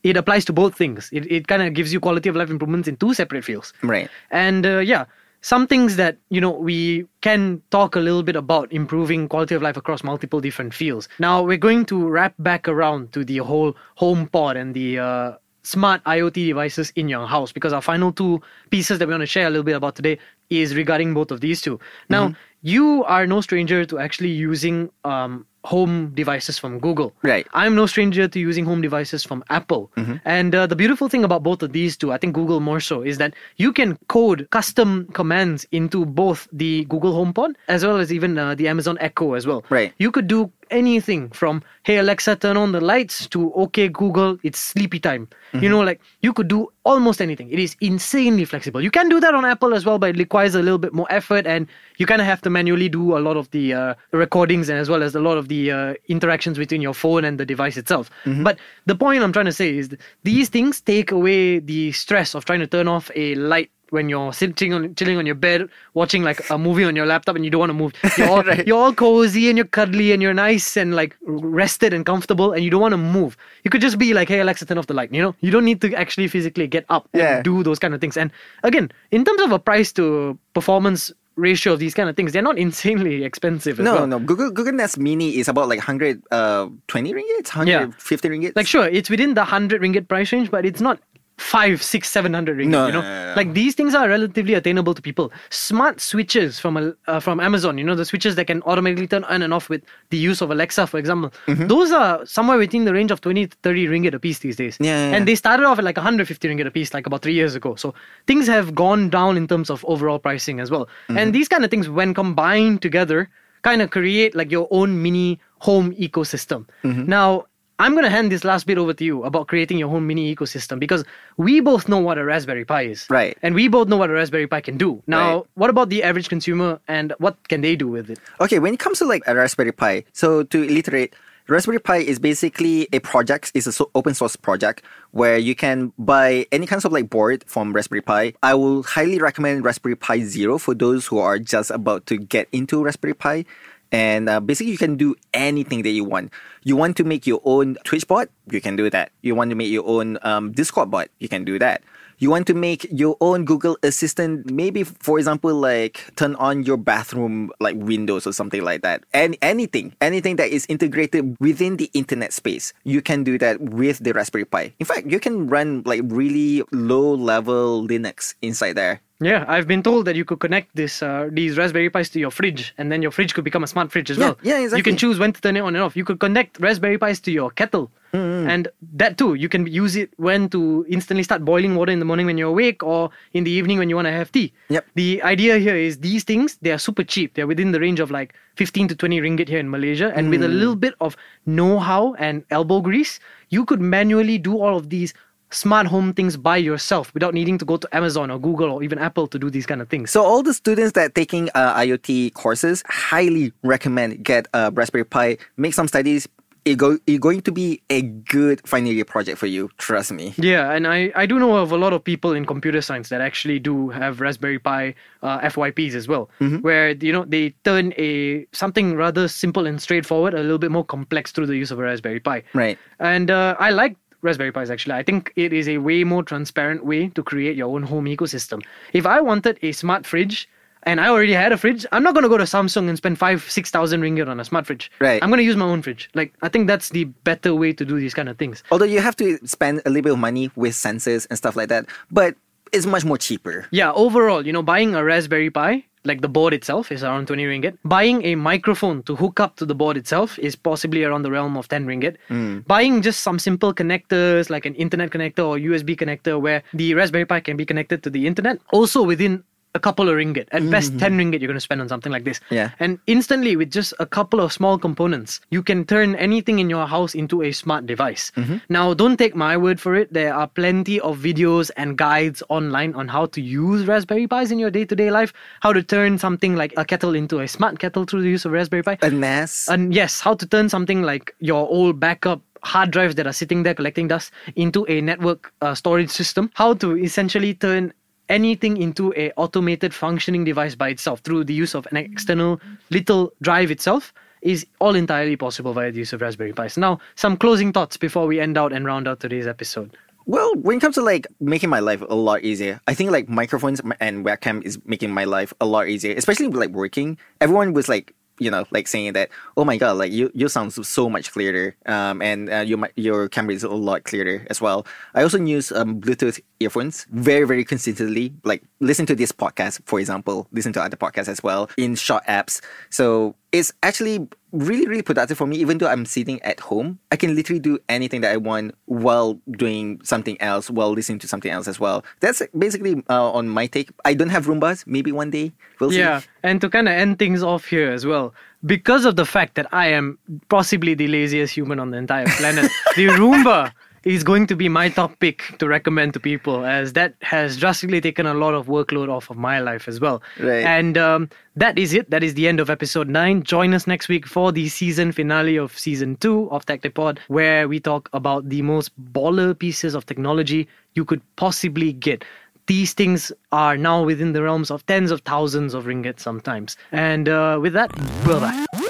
It 0.03 0.17
applies 0.17 0.45
to 0.47 0.53
both 0.53 0.75
things. 0.77 1.11
It 1.13 1.31
it 1.31 1.47
kind 1.47 1.63
of 1.63 1.75
gives 1.75 1.93
you 1.93 2.01
quality 2.01 2.29
of 2.29 2.35
life 2.35 2.51
improvements 2.51 2.89
in 2.89 2.97
two 2.97 3.15
separate 3.15 3.45
fields. 3.45 3.73
Right. 3.83 4.11
And 4.31 4.67
uh, 4.67 4.79
yeah, 4.79 5.05
some 5.43 5.67
things 5.67 5.97
that 5.97 6.17
you 6.31 6.41
know 6.41 6.51
we 6.51 7.07
can 7.21 7.61
talk 7.71 7.95
a 7.95 8.01
little 8.01 8.23
bit 8.23 8.37
about 8.37 8.73
improving 8.73 9.29
quality 9.29 9.55
of 9.55 9.63
life 9.63 9.77
across 9.77 10.03
multiple 10.03 10.41
different 10.41 10.73
fields. 10.73 11.09
Now 11.19 11.43
we're 11.43 11.59
going 11.59 11.85
to 11.87 12.09
wrap 12.09 12.35
back 12.39 12.69
around 12.69 13.13
to 13.13 13.25
the 13.25 13.39
whole 13.39 13.77
home 13.97 14.29
pod 14.29 14.57
and 14.57 14.73
the 14.75 14.99
uh, 14.99 15.33
smart 15.63 16.03
IoT 16.05 16.35
devices 16.47 16.93
in 16.97 17.09
your 17.09 17.27
house 17.27 17.53
because 17.53 17.73
our 17.73 17.83
final 17.83 18.13
two 18.13 18.41
pieces 18.71 18.99
that 18.99 19.07
we 19.07 19.13
want 19.13 19.23
to 19.23 19.27
share 19.27 19.47
a 19.47 19.51
little 19.51 19.65
bit 19.65 19.77
about 19.77 19.97
today 19.97 20.19
is 20.51 20.75
regarding 20.75 21.15
both 21.15 21.31
of 21.31 21.41
these 21.41 21.61
two. 21.61 21.79
Now 22.09 22.35
you 22.63 23.05
are 23.05 23.27
no 23.27 23.41
stranger 23.41 23.85
to 23.85 23.99
actually 23.99 24.31
using 24.31 24.91
um, 25.05 25.47
home 25.65 26.13
devices 26.15 26.59
from 26.59 26.79
Google. 26.81 27.15
Right. 27.23 27.47
I'm 27.55 27.75
no 27.75 27.87
stranger 27.87 28.27
to 28.29 28.39
using 28.39 28.65
home 28.65 28.83
devices 28.83 29.25
from 29.25 29.45
Apple. 29.51 29.91
And 30.25 30.55
uh, 30.55 30.67
the 30.67 30.77
beautiful 30.77 31.09
thing 31.09 31.25
about 31.25 31.43
both 31.43 31.63
of 31.63 31.73
these 31.73 31.97
two, 31.97 32.13
I 32.13 32.19
think 32.19 32.35
Google 32.35 32.61
more 32.61 32.81
so, 32.81 33.03
is 33.03 33.19
that 33.19 33.35
you 33.57 33.73
can 33.73 33.99
code 34.09 34.49
custom 34.51 35.07
commands 35.13 35.67
into 35.71 36.05
both 36.05 36.49
the 36.53 36.85
Google 36.87 37.13
HomePod 37.13 37.55
as 37.69 37.85
well 37.85 37.99
as 37.99 38.13
even 38.13 38.39
uh, 38.39 38.55
the 38.55 38.69
Amazon 38.69 38.99
Echo 39.01 39.35
as 39.35 39.47
well. 39.47 39.65
Right. 39.71 39.93
You 39.99 40.11
could 40.11 40.27
do 40.27 40.51
anything 40.71 41.29
from 41.31 41.63
hey 41.85 41.99
Alexa 41.99 42.37
turn 42.37 42.57
on 42.57 42.73
the 42.73 42.81
lights 42.81 43.27
to 43.29 43.53
okay 43.55 43.89
Google 43.89 44.39
it's 44.43 44.59
sleepy 44.59 44.99
time. 45.01 45.29
You 45.53 45.69
know 45.69 45.81
like 45.81 46.01
you 46.21 46.33
could 46.33 46.49
do 46.49 46.73
almost 46.85 47.21
anything. 47.21 47.51
It 47.51 47.59
is 47.59 47.77
insanely 47.81 48.45
flexible. 48.47 48.81
You 48.81 48.91
can 48.91 49.09
do 49.09 49.21
that 49.21 49.35
on 49.35 49.45
Apple 49.45 49.75
as 49.75 49.85
well 49.85 49.99
but 49.99 50.11
it 50.11 50.19
requires 50.19 50.55
a 50.55 50.63
little 50.63 50.79
bit 50.79 50.95
more 50.95 51.07
effort 51.11 51.47
and 51.47 51.67
you 51.99 52.07
kind 52.07 52.21
of 52.21 52.27
have 52.27 52.41
to 52.43 52.51
manually 52.51 52.89
do 52.89 53.17
a 53.17 53.21
lot 53.21 53.37
of 53.37 53.51
the 53.51 53.75
uh, 53.75 53.95
recordings 54.13 54.69
and 54.69 54.79
as 54.79 54.89
well 54.89 55.03
as 55.03 55.15
a 55.15 55.21
lot 55.21 55.37
of 55.39 55.49
the 55.49 55.71
uh, 55.71 55.95
interactions 56.09 56.57
between 56.59 56.81
your 56.81 56.95
phone 56.95 57.25
and 57.25 57.39
the 57.39 57.45
device 57.47 57.77
itself. 57.77 58.11
But 58.43 58.59
the 58.87 58.95
point 58.95 59.23
I'm 59.23 59.33
trying 59.33 59.47
to 59.47 59.53
say 59.53 59.77
is 59.77 59.95
these 60.25 60.49
things 60.49 60.81
take 60.81 61.11
away 61.13 61.59
the 61.59 61.93
stress 61.93 62.35
of 62.35 62.45
trying 62.45 62.61
to 62.61 62.67
turn 62.67 62.89
off 62.89 63.11
a 63.15 63.35
light 63.35 63.71
when 63.93 64.09
you're 64.09 64.33
sitting 64.33 64.73
on 64.73 64.95
chilling 64.95 65.19
on 65.19 65.27
your 65.27 65.35
bed 65.35 65.69
watching 65.95 66.23
like 66.23 66.41
a 66.51 66.57
movie 66.59 66.85
on 66.85 66.97
your 66.97 67.05
laptop 67.07 67.37
and 67.37 67.45
you 67.45 67.51
don't 67.51 67.61
want 67.61 67.71
to 67.71 67.75
move 67.75 67.93
you're 68.19 68.29
all, 68.29 68.43
Right. 68.43 68.67
you're 68.67 68.79
all 68.79 68.95
cozy 68.95 69.49
and 69.51 69.59
you're 69.59 69.67
cuddly 69.79 70.13
and 70.13 70.23
you're 70.23 70.35
nice 70.35 70.77
and 70.77 70.95
like 70.97 71.17
rested 71.23 71.93
and 71.93 72.07
comfortable 72.07 72.53
and 72.53 72.65
you 72.65 72.71
don't 72.71 72.81
want 72.81 72.93
to 72.93 72.97
move 72.99 73.37
you 73.65 73.71
could 73.71 73.81
just 73.83 73.99
be 73.99 74.15
like 74.15 74.29
hey 74.29 74.41
alexa 74.41 74.65
turn 74.67 74.79
off 74.79 74.87
the 74.87 74.95
light 74.95 75.13
you 75.13 75.21
know 75.23 75.35
you 75.41 75.51
don't 75.51 75.65
need 75.65 75.81
to 75.83 75.95
actually 75.95 76.27
physically 76.29 76.67
get 76.67 76.85
up 76.89 77.09
Yeah. 77.13 77.37
and 77.37 77.45
do 77.45 77.63
those 77.63 77.79
kind 77.79 77.93
of 77.95 78.01
things 78.01 78.17
and 78.17 78.31
again 78.63 78.91
in 79.11 79.25
terms 79.25 79.43
of 79.43 79.53
a 79.53 79.59
price 79.59 79.93
to 79.93 80.39
performance 80.55 81.13
ratio 81.37 81.73
of 81.73 81.79
these 81.79 81.95
kind 81.95 82.09
of 82.11 82.17
things 82.17 82.33
they're 82.33 82.43
not 82.43 82.59
insanely 82.59 83.25
expensive 83.25 83.79
No, 83.79 83.95
well. 83.95 84.07
no. 84.07 84.19
Google 84.19 84.51
Google 84.51 84.75
Nest 84.75 84.99
Mini 84.99 85.39
is 85.39 85.49
about 85.49 85.67
like 85.69 85.79
100, 85.79 86.23
uh, 86.31 86.69
20 86.89 87.15
ringgit, 87.15 87.47
150 87.55 88.29
ringgit. 88.29 88.53
like 88.55 88.67
sure 88.67 88.87
it's 88.87 89.09
within 89.09 89.33
the 89.35 89.41
100 89.41 89.81
ringgit 89.81 90.09
price 90.09 90.31
range 90.33 90.51
but 90.51 90.67
it's 90.67 90.81
not 90.83 90.99
five 91.39 91.83
six 91.83 92.09
seven 92.11 92.33
hundred 92.35 92.59
ringgit 92.59 92.71
No, 92.71 92.87
you 92.87 92.93
know 92.93 93.01
no, 93.01 93.09
no, 93.09 93.27
no. 93.31 93.35
like 93.37 93.53
these 93.55 93.75
things 93.75 93.95
are 93.95 94.09
relatively 94.09 94.55
attainable 94.55 94.95
to 94.95 95.03
people 95.03 95.33
smart 95.51 96.01
switches 96.01 96.61
from 96.61 96.77
a, 96.77 96.95
uh, 97.09 97.21
from 97.21 97.41
amazon 97.41 97.79
you 97.79 97.85
know 97.85 97.95
the 97.95 98.05
switches 98.05 98.37
that 98.37 98.47
can 98.47 98.63
automatically 98.63 99.07
turn 99.09 99.25
on 99.25 99.43
and 99.43 99.53
off 99.53 99.69
with 99.69 99.83
the 100.11 100.17
use 100.17 100.41
of 100.41 100.51
alexa 100.51 100.87
for 100.87 100.99
example 100.99 101.33
Mm-hmm. 101.47 101.67
those 101.67 101.91
are 101.91 102.25
somewhere 102.27 102.59
within 102.59 102.85
the 102.85 102.93
range 102.93 103.11
of 103.11 103.21
20 103.21 103.47
to 103.49 103.57
30 103.63 103.87
ringgit 103.87 104.15
a 104.15 104.21
piece 104.21 104.39
these 104.41 104.57
days 104.57 104.77
Yeah, 104.81 105.11
yeah, 105.11 105.17
and 105.17 105.27
they 105.27 105.35
started 105.35 105.65
off 105.67 105.79
at 105.79 105.85
like 105.85 105.97
150 105.97 106.49
ringgit 106.49 106.67
a 106.67 106.71
piece 106.71 106.93
like 106.95 107.07
about 107.07 107.23
three 107.23 107.35
years 107.35 107.55
ago 107.55 107.75
so 107.77 107.95
things 108.27 108.47
have 108.47 108.75
gone 108.75 109.09
down 109.11 109.37
in 109.37 109.47
terms 109.49 109.71
of 109.71 109.85
overall 109.87 110.19
pricing 110.19 110.61
as 110.61 110.71
well 110.71 110.87
Mm-hmm. 110.87 111.19
and 111.19 111.35
these 111.35 111.49
kind 111.49 111.65
of 111.65 111.71
things 111.71 111.89
when 111.89 112.15
combined 112.15 112.83
together 112.83 113.29
kind 113.63 113.81
of 113.83 113.91
create 113.91 114.35
like 114.35 114.51
your 114.51 114.69
own 114.71 115.03
mini 115.03 115.41
home 115.61 115.93
ecosystem 115.95 116.67
Mm-hmm. 116.85 117.07
now 117.07 117.47
I'm 117.83 117.95
going 117.95 118.05
to 118.05 118.11
hand 118.11 118.31
this 118.31 118.45
last 118.45 118.65
bit 118.69 118.79
over 118.79 118.93
to 118.95 119.05
you 119.05 119.25
about 119.25 119.49
creating 119.49 119.77
your 119.77 119.91
own 119.93 120.07
mini 120.07 120.33
ecosystem 120.35 120.79
because 120.79 121.03
we 121.37 121.59
both 121.59 121.89
know 121.89 121.99
what 121.99 122.17
a 122.17 122.25
Raspberry 122.25 122.65
Pi 122.65 122.83
is. 122.83 123.07
Right. 123.11 123.37
And 123.43 123.57
we 123.57 123.67
both 123.67 123.89
know 123.89 123.97
what 123.97 124.09
a 124.09 124.13
Raspberry 124.13 124.47
Pi 124.47 124.61
can 124.61 124.77
do. 124.79 125.03
Now, 125.09 125.39
Right. 125.39 125.45
what 125.55 125.69
about 125.71 125.89
the 125.89 126.05
average 126.05 126.29
consumer 126.29 126.79
and 126.87 127.13
what 127.19 127.37
can 127.49 127.61
they 127.61 127.75
do 127.75 127.89
with 127.89 128.09
it? 128.09 128.21
Okay, 128.41 128.61
when 128.61 128.73
it 128.73 128.79
comes 128.79 129.01
to 129.01 129.05
like 129.05 129.23
a 129.27 129.35
Raspberry 129.35 129.73
Pi, 129.73 130.05
so 130.13 130.45
to 130.45 130.63
iterate, 130.63 131.13
Raspberry 131.49 131.81
Pi 131.81 131.97
is 131.97 132.21
basically 132.21 132.87
a 132.93 133.01
project, 133.01 133.51
it's 133.53 133.67
a 133.67 133.73
so- 133.73 133.91
open 133.97 134.15
source 134.15 134.37
project 134.37 134.85
where 135.11 135.37
you 135.37 135.57
can 135.57 135.93
buy 135.99 136.47
any 136.53 136.67
kinds 136.67 136.85
of 136.85 136.93
like 136.93 137.11
board 137.11 137.43
from 137.49 137.73
Raspberry 137.73 138.01
Pi. 138.01 138.33
I 138.45 138.55
will 138.55 138.85
highly 138.85 139.19
recommend 139.19 139.65
Raspberry 139.65 139.97
Pi 139.97 140.21
Zero 140.21 140.57
for 140.59 140.73
those 140.73 141.09
who 141.09 141.19
are 141.19 141.41
just 141.41 141.73
about 141.73 142.07
to 142.07 142.17
get 142.17 142.47
into 142.53 142.85
Raspberry 142.85 143.15
Pi. 143.15 143.45
And 143.93 144.29
uh, 144.29 144.41
basically, 144.41 144.73
you 144.73 144.79
can 144.79 144.97
do 144.97 145.15
anything 145.35 145.83
that 145.83 145.91
you 145.91 146.03
want. 146.03 146.33
You 146.65 146.77
want 146.77 146.97
to 146.97 147.05
make 147.05 147.27
your 147.27 147.41
own 147.45 147.77
Twitch 147.85 148.09
bot, 148.09 148.29
you 148.51 148.61
can 148.61 148.75
do 148.75 148.89
that. 148.89 149.13
You 149.21 149.35
want 149.35 149.51
to 149.51 149.57
make 149.57 149.71
your 149.71 149.87
own 149.87 150.19
um, 150.23 150.53
Discord 150.53 150.91
bot, 150.91 151.09
you 151.21 151.29
can 151.29 151.45
do 151.45 151.59
that. 151.59 151.83
You 152.23 152.31
want 152.31 152.47
to 152.47 152.55
make 152.55 152.87
your 152.91 153.17
own 153.21 153.45
Google 153.45 153.77
Assistant, 153.83 154.49
maybe 154.49 154.85
for 154.85 155.19
example, 155.19 155.53
like 155.55 156.15
turn 156.15 156.37
on 156.37 156.63
your 156.63 156.77
bathroom 156.77 157.51
like 157.59 157.75
windows 157.75 158.29
or 158.29 158.33
something 158.33 158.63
like 158.63 158.83
that. 158.83 159.03
And 159.13 159.37
anything, 159.43 159.97
anything 160.01 160.37
that 160.37 160.51
is 160.51 160.65
integrated 160.69 161.37
within 161.41 161.79
the 161.79 161.91
internet 161.95 162.33
space, 162.33 162.73
you 162.85 163.03
can 163.03 163.25
do 163.25 163.39
that 163.39 163.61
with 163.61 163.99
the 164.05 164.13
Raspberry 164.13 164.45
Pi. 164.45 164.73
In 164.79 164.87
fact, 164.87 165.09
you 165.09 165.19
can 165.19 165.49
run 165.49 165.83
like 165.85 166.03
really 166.05 166.63
low 166.71 167.13
level 167.13 167.87
Linux 167.89 168.35
inside 168.41 168.75
there. 168.75 169.01
Yeah, 169.23 169.45
I've 169.47 169.67
been 169.69 169.83
told 169.83 170.05
that 170.07 170.17
you 170.17 170.25
could 170.25 170.41
connect 170.41 170.75
this 170.75 171.03
uh, 171.03 171.29
these 171.31 171.57
Raspberry 171.57 171.91
Pis 171.91 172.11
to 172.11 172.19
your 172.19 172.31
fridge, 172.31 172.75
and 172.79 172.91
then 172.91 173.03
your 173.03 173.11
fridge 173.13 173.35
could 173.35 173.45
become 173.45 173.63
a 173.63 173.67
smart 173.67 173.93
fridge 173.93 174.11
as 174.11 174.19
Yeah, 174.19 174.25
well. 174.25 174.39
yeah, 174.43 174.59
exactly. 174.59 174.79
You 174.81 174.85
can 174.85 174.97
choose 174.97 175.19
when 175.19 175.33
to 175.33 175.41
turn 175.41 175.57
it 175.57 175.61
on 175.61 175.75
and 175.77 175.83
off. 175.85 175.97
You 175.97 176.05
could 176.05 176.19
connect 176.19 176.59
Raspberry 176.61 176.99
Pis 176.99 177.21
to 177.21 177.31
your 177.31 177.51
kettle, 177.51 177.91
and 178.13 178.69
that 178.97 179.17
too. 179.17 179.35
You 179.35 179.49
can 179.49 179.67
use 179.67 179.97
it 179.97 180.11
when 180.17 180.49
to 180.51 180.85
instantly 180.89 181.23
start 181.23 181.45
boiling 181.45 181.77
water 181.77 181.93
in 181.93 181.99
the 181.99 182.05
morning 182.05 182.27
when 182.27 182.37
you're 182.37 182.51
awake, 182.51 182.83
or 182.83 183.11
in 183.33 183.45
the 183.45 183.51
evening 183.51 183.79
when 183.79 183.89
you 183.89 183.97
want 183.97 184.07
to 184.07 184.13
have 184.13 184.33
tea. 184.33 184.53
Yep. 184.69 184.85
The 184.97 185.23
idea 185.23 185.59
here 185.59 185.77
is 185.77 185.99
these 185.99 186.25
things 186.25 186.59
they 186.61 186.73
are 186.73 186.79
super 186.79 187.05
cheap. 187.05 187.35
They're 187.35 187.47
within 187.47 187.73
the 187.73 187.81
range 187.81 188.01
of 188.01 188.11
like 188.11 188.35
15 188.57 188.89
to 188.89 188.95
20 188.97 189.21
ringgit 189.21 189.49
here 189.49 189.59
in 189.61 189.71
Malaysia, 189.71 190.13
and 190.15 190.29
with 190.31 190.43
a 190.43 190.49
little 190.49 190.77
bit 190.77 190.95
of 191.01 191.17
know-how 191.47 192.15
and 192.19 192.45
elbow 192.51 192.81
grease, 192.81 193.21
you 193.51 193.65
could 193.65 193.81
manually 193.81 194.37
do 194.39 194.59
all 194.59 194.77
of 194.77 194.91
these 194.91 195.15
smart 195.53 195.87
home 195.87 196.13
things 196.13 196.37
by 196.37 196.57
yourself 196.57 197.13
without 197.15 197.35
needing 197.35 197.59
to 197.59 197.65
go 197.65 197.77
to 197.77 197.89
Amazon 197.95 198.31
or 198.31 198.39
Google 198.39 198.71
or 198.71 198.83
even 198.83 198.99
Apple 198.99 199.27
to 199.29 199.39
do 199.39 199.51
these 199.51 199.67
kind 199.67 199.81
of 199.81 199.89
things. 199.89 200.11
So 200.11 200.25
all 200.25 200.43
the 200.43 200.55
students 200.55 200.93
that 200.93 201.15
taking 201.15 201.49
uh, 201.55 201.75
IoT 201.75 202.35
courses 202.35 202.83
highly 202.87 203.53
recommend 203.63 204.25
get 204.25 204.47
a 204.55 204.71
Raspberry 204.71 205.05
Pi, 205.05 205.37
make 205.57 205.75
some 205.75 205.89
studies. 205.89 206.29
It 206.65 206.79
go, 206.79 206.97
it's 207.09 207.19
going 207.19 207.41
to 207.43 207.51
be 207.51 207.83
a 207.91 208.03
good 208.03 208.65
final 208.65 208.93
year 208.93 209.05
project 209.05 209.37
for 209.37 209.47
you. 209.49 209.69
Trust 209.79 210.13
me. 210.13 210.33
Yeah, 210.39 210.71
and 210.71 210.87
I, 210.87 211.11
I 211.17 211.27
do 211.27 211.41
know 211.41 211.57
of 211.57 211.73
a 211.73 211.77
lot 211.77 211.93
of 211.93 212.05
people 212.05 212.35
in 212.35 212.47
computer 212.47 212.81
science 212.81 213.09
that 213.09 213.21
actually 213.21 213.59
do 213.59 213.89
have 213.89 214.21
Raspberry 214.21 214.61
Pi 214.61 214.95
uh, 215.23 215.41
FYPs 215.41 215.95
as 215.95 216.07
well, 216.07 216.31
where 216.61 216.91
you 216.91 217.13
know 217.13 217.25
they 217.25 217.51
turn 217.65 217.93
a 217.99 218.47
something 218.53 218.95
rather 218.95 219.27
simple 219.27 219.67
and 219.67 219.83
straightforward 219.83 220.35
a 220.35 220.41
little 220.41 220.57
bit 220.57 220.71
more 220.71 220.85
complex 220.85 221.33
through 221.33 221.47
the 221.47 221.57
use 221.57 221.73
of 221.73 221.81
a 221.81 221.83
Raspberry 221.83 222.21
Pi. 222.21 222.45
Right. 222.55 222.79
And 223.01 223.33
uh, 223.33 223.57
I 223.59 223.71
like 223.71 223.97
Raspberry 224.23 224.53
Pis 224.53 224.71
actually. 224.71 224.95
I 224.95 225.03
think 225.03 225.33
it 225.37 225.53
is 225.53 225.69
a 225.69 225.79
way 225.79 226.05
more 226.05 226.23
transparent 226.23 226.85
way 226.85 227.09
to 227.11 227.23
create 227.23 227.57
your 227.57 227.75
own 227.75 227.83
home 227.83 228.07
ecosystem. 228.07 228.63
If 228.93 229.05
I 229.05 229.21
wanted 229.21 229.59
a 229.63 229.73
smart 229.73 230.07
fridge 230.07 230.49
and 230.85 231.01
I 231.01 231.09
already 231.09 231.33
had 231.33 231.53
a 231.53 231.57
fridge, 231.57 231.85
I'm 231.93 232.03
not 232.03 232.15
gonna 232.15 232.29
go 232.29 232.39
to 232.39 232.45
Samsung 232.45 232.89
and 232.89 232.97
spend 232.97 233.19
five, 233.19 233.43
six 233.51 233.71
thousand 233.71 234.01
ringgit 234.01 234.29
on 234.29 234.41
a 234.41 234.45
smart 234.45 234.67
fridge. 234.67 234.91
Right. 235.01 235.23
I'm 235.23 235.31
gonna 235.31 235.43
use 235.43 235.57
my 235.57 235.65
own 235.65 235.83
fridge. 235.83 236.09
Like 236.15 236.33
I 236.43 236.49
think 236.49 236.67
that's 236.69 236.89
the 236.91 237.05
better 237.05 237.55
way 237.55 237.73
to 237.73 237.85
do 237.85 237.99
these 237.99 238.15
kind 238.15 238.29
of 238.29 238.39
things. 238.39 238.63
Although 238.71 238.87
you 238.87 239.01
have 239.01 239.17
to 239.17 239.39
spend 239.47 239.83
a 239.85 239.91
little 239.91 240.03
bit 240.03 240.13
of 240.13 240.19
money 240.19 240.51
with 240.57 240.73
sensors 240.73 241.27
and 241.29 241.37
stuff 241.37 241.57
like 241.57 241.69
that, 241.69 241.87
but 242.11 242.37
is 242.73 242.87
much 242.87 243.05
more 243.05 243.19
cheaper. 243.19 243.67
Yeah, 243.71 243.93
overall, 243.93 244.47
you 244.47 244.53
know, 244.53 244.63
buying 244.63 244.95
a 244.95 245.05
Raspberry 245.05 245.51
Pi, 245.51 245.85
like 246.05 246.21
the 246.21 246.29
board 246.29 246.53
itself, 246.53 246.91
is 246.91 247.05
around 247.05 247.27
20 247.27 247.45
ringgit. 247.45 247.79
Buying 247.85 248.25
a 248.25 248.35
microphone 248.35 249.03
to 249.05 249.15
hook 249.15 249.39
up 249.39 249.57
to 249.57 249.67
the 249.67 249.75
board 249.75 249.97
itself 249.97 250.39
is 250.39 250.57
possibly 250.57 251.05
around 251.05 251.23
the 251.23 251.31
realm 251.31 251.57
of 251.57 251.69
10 251.69 251.87
ringgit. 251.87 252.17
Hmm. 252.29 252.61
Buying 252.61 253.03
just 253.03 253.21
some 253.21 253.39
simple 253.39 253.73
connectors 253.73 254.51
like 254.51 254.67
an 254.67 254.75
internet 254.75 255.11
connector 255.11 255.47
or 255.47 255.59
USB 255.59 255.97
connector 255.97 256.41
where 256.41 256.63
the 256.73 256.95
Raspberry 256.95 257.27
Pi 257.27 257.41
can 257.41 257.57
be 257.57 257.67
connected 257.67 258.03
to 258.03 258.11
the 258.11 258.27
internet, 258.27 258.59
also 258.73 259.03
within 259.03 259.45
a 259.75 259.81
couple 259.81 260.09
of 260.09 260.17
ringgit. 260.17 260.49
At 260.53 260.69
best, 260.71 260.99
10 260.99 261.17
ringgit 261.17 261.41
you're 261.41 261.49
going 261.49 261.55
to 261.55 261.61
spend 261.61 261.81
on 261.81 261.89
something 261.89 262.13
like 262.13 262.25
this. 262.25 262.41
Yeah. 262.51 262.71
And 262.79 262.99
instantly, 263.07 263.57
with 263.57 263.71
just 263.71 263.95
a 264.01 264.07
couple 264.07 264.41
of 264.41 264.53
small 264.53 264.79
components, 264.79 265.41
you 265.51 265.63
can 265.63 265.85
turn 265.85 266.15
anything 266.17 266.59
in 266.59 266.69
your 266.69 266.87
house 266.87 267.15
into 267.15 267.43
a 267.43 267.53
smart 267.53 267.87
device. 267.87 268.33
Now, 268.69 268.95
don't 268.95 269.17
take 269.17 269.35
my 269.35 269.57
word 269.57 269.81
for 269.81 269.95
it. 269.95 270.13
There 270.13 270.35
are 270.35 270.47
plenty 270.47 271.01
of 271.01 271.19
videos 271.19 271.71
and 271.77 271.97
guides 271.97 272.43
online 272.49 272.95
on 272.95 273.09
how 273.09 273.27
to 273.27 273.41
use 273.41 273.87
Raspberry 273.87 274.27
Pis 274.27 274.51
in 274.51 274.59
your 274.59 274.71
day 274.71 274.85
to 274.85 274.97
day 274.97 275.11
life, 275.11 275.33
how 275.61 275.73
to 275.73 275.83
turn 275.83 276.19
something 276.19 276.57
like 276.57 276.75
a 276.77 276.85
kettle 276.85 277.15
into 277.15 277.41
a 277.41 277.49
smart 277.49 277.79
kettle 277.79 278.05
through 278.05 278.23
the 278.23 278.29
use 278.29 278.45
of 278.45 278.53
Raspberry 278.53 278.83
Pi. 278.83 278.99
A 279.03 279.11
NAS. 279.11 279.69
And 279.69 279.95
yes, 279.95 280.21
how 280.21 280.35
to 280.35 280.47
turn 280.47 280.69
something 280.69 281.03
like 281.03 281.35
your 281.41 281.69
old 281.69 281.99
backup 281.99 282.43
hard 282.65 282.91
drives 282.91 283.15
that 283.17 283.27
are 283.27 283.33
sitting 283.33 283.63
there 283.63 283.75
collecting 283.75 284.09
dust 284.09 284.31
into 284.57 284.87
a 284.89 285.01
network 285.01 285.53
uh, 285.61 285.75
storage 285.75 286.11
system. 286.11 286.51
How 286.55 286.75
to 286.75 286.97
essentially 286.97 287.55
turn 287.55 287.93
anything 288.33 288.79
into 288.79 289.13
a 289.15 289.31
automated 289.37 289.95
functioning 289.95 290.43
device 290.43 290.75
by 290.75 290.89
itself 290.89 291.21
through 291.21 291.45
the 291.45 291.55
use 291.55 291.75
of 291.75 291.87
an 291.91 291.99
external 291.99 292.61
little 292.91 293.33
drive 293.43 293.71
itself 293.71 294.13
is 294.41 294.67
all 294.81 294.97
entirely 294.97 295.37
possible 295.37 295.73
via 295.73 295.93
the 295.93 295.99
use 295.99 296.13
of 296.13 296.21
Raspberry 296.21 296.53
Pis. 296.53 296.77
Now, 296.77 296.99
some 297.15 297.37
closing 297.37 297.73
thoughts 297.73 297.97
before 297.97 298.27
we 298.27 298.41
end 298.41 298.59
out 298.59 298.73
and 298.73 298.85
round 298.85 299.07
out 299.07 299.21
today's 299.21 299.47
episode. 299.47 299.97
Well, 300.25 300.55
when 300.57 300.79
it 300.79 300.81
comes 300.81 300.95
to 300.95 301.03
like 301.03 301.27
making 301.41 301.69
my 301.69 301.81
life 301.81 302.01
a 302.09 302.15
lot 302.15 302.43
easier, 302.43 302.81
I 302.87 302.95
think 302.95 303.11
like 303.11 303.29
microphones 303.29 303.81
and 304.01 304.25
webcam 304.25 304.63
is 304.65 304.79
making 304.85 305.11
my 305.11 305.25
life 305.25 305.53
a 305.61 305.67
lot 305.67 305.89
easier, 305.89 306.15
especially 306.17 306.49
like 306.49 306.71
working. 306.71 307.19
Everyone 307.41 307.73
was 307.73 307.89
like, 307.89 308.15
you 308.43 308.51
know, 308.51 308.65
like 308.71 308.89
saying 308.89 309.13
that, 309.15 309.31
oh 309.57 309.65
my 309.65 309.77
god, 309.77 309.97
like 309.97 310.13
you 310.13 310.31
you 310.35 310.49
sound 310.49 310.73
so- 310.73 311.09
much 311.09 311.33
clearer, 311.33 311.75
um, 311.87 312.23
and 312.23 312.51
uh, 312.51 312.59
your 312.61 312.89
your 312.97 313.29
camera 313.29 313.55
is 313.55 313.65
a 313.65 313.69
lot 313.69 314.05
clearer 314.05 314.47
as 314.51 314.61
well. 314.61 314.87
I 315.15 315.23
also 315.23 315.39
use 315.39 315.73
um 315.73 316.01
Bluetooth 316.01 316.41
earphones 316.61 317.07
very 317.11 317.47
very 317.47 317.65
consistently. 317.65 318.33
Like 318.45 318.63
listen 318.81 319.07
to 319.07 319.15
this 319.15 319.33
podcast, 319.33 319.81
for 319.85 320.01
example, 320.01 320.49
listen 320.53 320.73
to 320.75 320.83
other 320.83 320.97
podcasts 320.97 321.29
as 321.29 321.43
well 321.43 321.69
in 321.77 321.95
short 321.95 322.25
apps. 322.27 322.61
So 322.91 323.35
it's 323.53 323.71
actually 323.83 324.27
really 324.51 324.87
really 324.87 325.03
productive 325.03 325.39
for 325.39 325.47
me. 325.47 325.57
Even 325.59 325.79
though 325.79 325.87
I'm 325.87 326.05
sitting 326.05 326.41
at 326.43 326.61
home, 326.61 326.99
I 327.11 327.17
can 327.17 327.35
literally 327.35 327.61
do 327.61 327.79
anything 327.89 328.23
that 328.23 328.33
I 328.33 328.37
want 328.39 328.75
while 328.87 329.39
doing 329.53 330.01
something 330.03 330.41
else, 330.41 330.71
while 330.71 330.91
listening 330.91 331.19
to 331.21 331.29
something 331.29 331.51
else 331.51 331.69
as 331.69 331.79
well. 331.79 332.05
That's 332.21 332.43
basically 332.57 333.03
uh, 333.09 333.31
on 333.33 333.49
my 333.49 333.67
take. 333.67 333.91
I 334.05 334.15
don't 334.15 334.31
have 334.31 334.47
Roombas. 334.47 334.87
Maybe 334.87 335.13
one 335.13 335.31
day 335.31 335.53
we'll 335.79 335.91
see. 335.91 335.99
Yeah, 335.99 336.23
and 336.43 336.61
to 336.61 336.71
kind 336.71 336.89
of 336.89 336.95
end 336.95 337.19
things 337.19 337.43
off 337.43 337.67
here 337.67 337.93
as 337.93 338.07
well, 338.07 338.35
because 338.65 339.05
of 339.05 339.17
the 339.17 339.27
fact 339.27 339.55
that 339.55 339.73
I 339.73 339.89
am 339.89 340.19
possibly 340.49 340.95
the 340.95 341.09
laziest 341.09 341.55
human 341.55 341.79
on 341.79 341.91
the 341.91 341.99
entire 341.99 342.27
planet, 342.27 342.71
the 342.97 343.09
Roomba 343.09 343.73
is 344.05 344.25
going 344.25 344.47
to 344.49 344.57
be 344.57 344.69
my 344.69 344.89
top 344.89 345.19
pick 345.21 345.57
to 345.59 345.69
recommend 345.69 346.15
to 346.15 346.21
people, 346.21 346.65
as 346.65 346.93
that 346.95 347.15
has 347.21 347.57
drastically 347.57 348.01
taken 348.01 348.27
a 348.27 348.35
lot 348.35 348.55
of 348.55 348.67
workload 348.67 349.09
off 349.09 349.31
of 349.31 349.37
my 349.37 349.61
life 349.61 349.89
as 349.89 350.01
well. 350.01 350.23
Right. 350.41 350.65
And 350.65 350.99
um, 350.99 351.31
that 351.57 351.79
is 351.79 351.93
it. 351.93 352.11
That 352.11 352.23
is 352.23 352.35
the 352.35 352.49
end 352.49 352.61
of 352.61 352.71
episode 352.71 353.09
nine. 353.09 353.43
Join 353.43 353.75
us 353.75 353.87
next 353.87 354.09
week 354.09 354.27
for 354.27 354.53
the 354.53 354.69
season 354.69 355.13
finale 355.13 355.57
of 355.57 355.79
season 355.79 356.17
two 356.17 356.51
of 356.51 356.67
TechTipod, 356.67 357.19
where 357.29 357.69
we 357.69 357.81
talk 357.81 358.09
about 358.13 358.49
the 358.49 358.63
most 358.63 358.91
baller 359.13 359.59
pieces 359.59 359.95
of 359.95 360.07
technology 360.07 360.69
you 360.95 361.05
could 361.05 361.23
possibly 361.37 361.93
get 361.93 362.25
these 362.67 362.93
things 362.93 363.33
are 363.51 363.77
now 363.77 364.05
within 364.05 364.33
the 364.33 364.43
realms 364.43 364.71
of 364.71 364.87
tens 364.87 365.11
of 365.11 365.21
thousands 365.23 365.75
of 365.75 365.85
ringgit 365.85 366.21
sometimes. 366.21 366.77
And 366.93 367.29
uh, 367.29 367.59
with 367.61 367.73
that, 367.73 367.93
bye 368.25 368.39
bye. 368.39 368.82